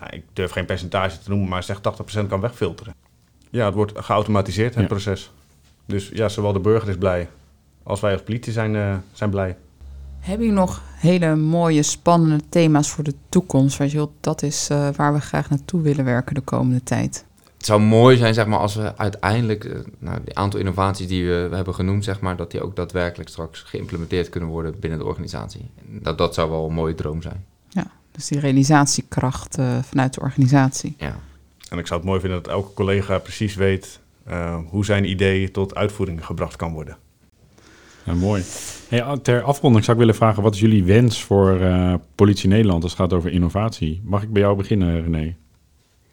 nou, 0.00 0.10
ik 0.10 0.22
durf 0.32 0.50
geen 0.50 0.64
percentage 0.64 1.18
te 1.18 1.30
noemen, 1.30 1.48
maar 1.48 1.62
zeg 1.62 1.80
80% 2.24 2.26
kan 2.28 2.40
wegfilteren. 2.40 2.94
Ja, 3.50 3.64
het 3.64 3.74
wordt 3.74 3.92
geautomatiseerd, 3.94 4.74
het 4.74 4.82
ja. 4.82 4.88
proces. 4.88 5.30
Dus 5.86 6.10
ja, 6.12 6.28
zowel 6.28 6.52
de 6.52 6.60
burger 6.60 6.88
is 6.88 6.96
blij 6.96 7.28
als 7.82 8.00
wij 8.00 8.12
als 8.12 8.22
politie 8.22 8.52
zijn, 8.52 8.74
uh, 8.74 8.94
zijn 9.12 9.30
blij. 9.30 9.56
Heb 10.22 10.40
je 10.40 10.50
nog 10.50 10.82
hele 10.96 11.36
mooie, 11.36 11.82
spannende 11.82 12.44
thema's 12.48 12.90
voor 12.90 13.04
de 13.04 13.14
toekomst? 13.28 13.78
Je, 13.78 14.08
dat 14.20 14.42
is 14.42 14.68
uh, 14.72 14.88
waar 14.96 15.12
we 15.12 15.20
graag 15.20 15.50
naartoe 15.50 15.82
willen 15.82 16.04
werken 16.04 16.34
de 16.34 16.40
komende 16.40 16.82
tijd. 16.82 17.24
Het 17.56 17.66
zou 17.66 17.80
mooi 17.80 18.16
zijn, 18.16 18.34
zeg 18.34 18.46
maar, 18.46 18.58
als 18.58 18.74
we 18.74 18.96
uiteindelijk 18.96 19.64
uh, 19.64 19.78
nou, 19.98 20.18
die 20.24 20.36
aantal 20.36 20.60
innovaties 20.60 21.06
die 21.06 21.26
we, 21.26 21.46
we, 21.48 21.56
hebben 21.56 21.74
genoemd, 21.74 22.04
zeg 22.04 22.20
maar, 22.20 22.36
dat 22.36 22.50
die 22.50 22.62
ook 22.62 22.76
daadwerkelijk 22.76 23.28
straks 23.28 23.60
geïmplementeerd 23.60 24.28
kunnen 24.28 24.48
worden 24.48 24.74
binnen 24.80 24.98
de 24.98 25.04
organisatie. 25.04 25.70
Dat, 25.84 26.18
dat 26.18 26.34
zou 26.34 26.50
wel 26.50 26.66
een 26.66 26.74
mooie 26.74 26.94
droom 26.94 27.22
zijn. 27.22 27.44
Ja, 27.68 27.90
dus 28.12 28.28
die 28.28 28.40
realisatiekracht 28.40 29.58
uh, 29.58 29.82
vanuit 29.82 30.14
de 30.14 30.20
organisatie. 30.20 30.94
Ja. 30.98 31.16
En 31.68 31.78
ik 31.78 31.86
zou 31.86 32.00
het 32.00 32.08
mooi 32.08 32.20
vinden 32.20 32.42
dat 32.42 32.52
elke 32.52 32.74
collega 32.74 33.18
precies 33.18 33.54
weet 33.54 34.00
hoe 34.68 34.84
zijn 34.84 35.10
idee 35.10 35.50
tot 35.50 35.74
uitvoering 35.74 36.26
gebracht 36.26 36.56
kan 36.56 36.72
worden. 36.72 36.96
Ja, 38.04 38.14
mooi. 38.14 38.42
Hey, 38.88 39.18
ter 39.22 39.42
afronding 39.42 39.84
zou 39.84 39.96
ik 39.96 40.02
willen 40.02 40.18
vragen, 40.18 40.42
wat 40.42 40.54
is 40.54 40.60
jullie 40.60 40.84
wens 40.84 41.22
voor 41.22 41.60
uh, 41.60 41.94
Politie 42.14 42.48
Nederland 42.48 42.82
als 42.82 42.92
het 42.92 43.00
gaat 43.00 43.12
over 43.12 43.30
innovatie? 43.30 44.00
Mag 44.04 44.22
ik 44.22 44.32
bij 44.32 44.42
jou 44.42 44.56
beginnen, 44.56 45.02
René? 45.02 45.36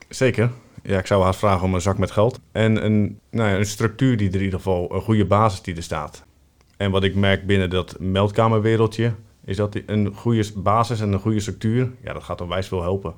Zeker. 0.10 0.52
Ja, 0.84 0.98
ik 1.00 1.06
zou 1.06 1.24
haast 1.24 1.40
vragen 1.40 1.66
om 1.66 1.74
een 1.74 1.82
zak 1.82 1.98
met 1.98 2.12
geld. 2.12 2.40
En 2.52 2.86
een, 2.86 3.20
nou 3.30 3.50
ja, 3.50 3.58
een 3.58 3.66
structuur 3.66 4.18
die 4.18 4.30
er 4.30 4.36
in 4.36 4.42
ieder 4.42 4.60
geval, 4.60 4.96
een 4.96 5.02
goede 5.02 5.26
basis 5.26 5.62
die 5.62 5.76
er 5.76 5.84
staat. 5.84 6.24
En 6.78 6.92
wat 6.92 7.04
ik 7.04 7.16
merk 7.16 7.46
binnen 7.46 7.70
dat 7.70 7.96
meldkamerwereldje, 8.00 9.14
is 9.46 9.58
dat 9.58 9.80
een 9.86 10.14
goede 10.16 10.46
basis 10.56 11.00
en 11.00 11.12
een 11.12 11.20
goede 11.20 11.40
structuur, 11.40 11.92
ja, 12.04 12.14
dat 12.14 12.24
gaat 12.24 12.42
onwijs 12.42 12.68
veel 12.68 12.82
helpen. 12.82 13.14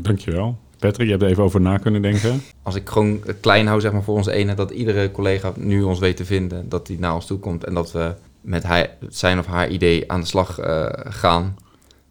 Dankjewel. 0.00 0.58
Patrick, 0.82 1.06
je 1.06 1.12
hebt 1.12 1.22
er 1.22 1.28
even 1.28 1.42
over 1.42 1.60
na 1.60 1.78
kunnen 1.78 2.02
denken. 2.02 2.42
Als 2.62 2.74
ik 2.74 2.88
gewoon 2.88 3.22
klein 3.40 3.66
hou 3.66 3.80
zeg 3.80 3.92
maar, 3.92 4.02
voor 4.02 4.16
ons 4.16 4.26
ene, 4.26 4.54
dat 4.54 4.70
iedere 4.70 5.10
collega 5.10 5.52
nu 5.56 5.82
ons 5.82 5.98
weet 5.98 6.16
te 6.16 6.24
vinden, 6.24 6.68
dat 6.68 6.88
hij 6.88 6.96
naar 7.00 7.14
ons 7.14 7.26
toe 7.26 7.38
komt 7.38 7.64
en 7.64 7.74
dat 7.74 7.92
we 7.92 8.14
met 8.40 8.62
hij, 8.62 8.96
zijn 9.08 9.38
of 9.38 9.46
haar 9.46 9.68
idee 9.68 10.10
aan 10.10 10.20
de 10.20 10.26
slag 10.26 10.60
uh, 10.60 10.86
gaan 10.92 11.56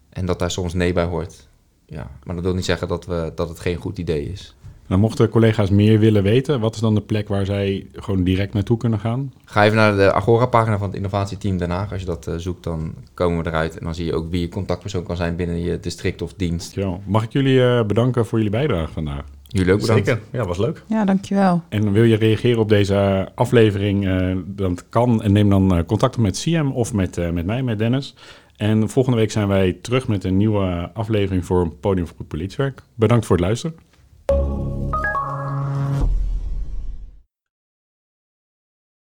en 0.08 0.26
dat 0.26 0.38
daar 0.38 0.50
soms 0.50 0.74
nee 0.74 0.92
bij 0.92 1.04
hoort. 1.04 1.48
Ja, 1.86 2.10
maar 2.24 2.34
dat 2.34 2.44
wil 2.44 2.54
niet 2.54 2.64
zeggen 2.64 2.88
dat, 2.88 3.06
we, 3.06 3.32
dat 3.34 3.48
het 3.48 3.60
geen 3.60 3.76
goed 3.76 3.98
idee 3.98 4.32
is. 4.32 4.54
Nou, 4.92 5.04
mochten 5.04 5.28
collega's 5.28 5.70
meer 5.70 5.98
willen 5.98 6.22
weten, 6.22 6.60
wat 6.60 6.74
is 6.74 6.80
dan 6.80 6.94
de 6.94 7.00
plek 7.00 7.28
waar 7.28 7.46
zij 7.46 7.86
gewoon 7.92 8.24
direct 8.24 8.54
naartoe 8.54 8.76
kunnen 8.76 8.98
gaan? 8.98 9.32
Ga 9.44 9.64
even 9.64 9.76
naar 9.76 9.96
de 9.96 10.12
Agora-pagina 10.12 10.78
van 10.78 10.86
het 10.86 10.96
innovatieteam 10.96 11.58
Den 11.58 11.70
Haag. 11.70 11.92
Als 11.92 12.00
je 12.00 12.06
dat 12.06 12.28
uh, 12.28 12.34
zoekt, 12.36 12.64
dan 12.64 12.94
komen 13.14 13.42
we 13.42 13.48
eruit. 13.48 13.78
En 13.78 13.84
dan 13.84 13.94
zie 13.94 14.04
je 14.04 14.14
ook 14.14 14.30
wie 14.30 14.40
je 14.40 14.48
contactpersoon 14.48 15.02
kan 15.02 15.16
zijn 15.16 15.36
binnen 15.36 15.62
je 15.62 15.80
district 15.80 16.22
of 16.22 16.34
dienst. 16.34 16.74
Ja. 16.74 16.98
Mag 17.06 17.22
ik 17.22 17.32
jullie 17.32 17.58
uh, 17.58 17.84
bedanken 17.84 18.26
voor 18.26 18.38
jullie 18.38 18.52
bijdrage 18.52 18.92
vandaag? 18.92 19.24
Jullie 19.48 19.72
ook 19.72 19.80
bedankt. 19.80 20.06
Zeker, 20.06 20.22
ja, 20.32 20.44
was 20.44 20.58
leuk. 20.58 20.82
Ja, 20.86 21.04
dankjewel. 21.04 21.62
En 21.68 21.92
wil 21.92 22.04
je 22.04 22.16
reageren 22.16 22.60
op 22.60 22.68
deze 22.68 23.28
aflevering, 23.34 24.06
uh, 24.06 24.36
dat 24.46 24.84
kan. 24.88 25.22
En 25.22 25.32
neem 25.32 25.48
dan 25.48 25.84
contact 25.86 26.16
op 26.16 26.22
met 26.22 26.38
CM 26.38 26.70
of 26.74 26.92
met, 26.92 27.32
met 27.32 27.46
mij, 27.46 27.62
met 27.62 27.78
Dennis. 27.78 28.14
En 28.56 28.88
volgende 28.88 29.18
week 29.18 29.30
zijn 29.30 29.48
wij 29.48 29.72
terug 29.72 30.08
met 30.08 30.24
een 30.24 30.36
nieuwe 30.36 30.90
aflevering 30.94 31.44
voor 31.44 31.68
Podium 31.80 32.06
voor 32.06 32.16
Goed 32.16 32.28
Politiewerk. 32.28 32.82
Bedankt 32.94 33.26
voor 33.26 33.36
het 33.36 33.44
luisteren. 33.44 33.76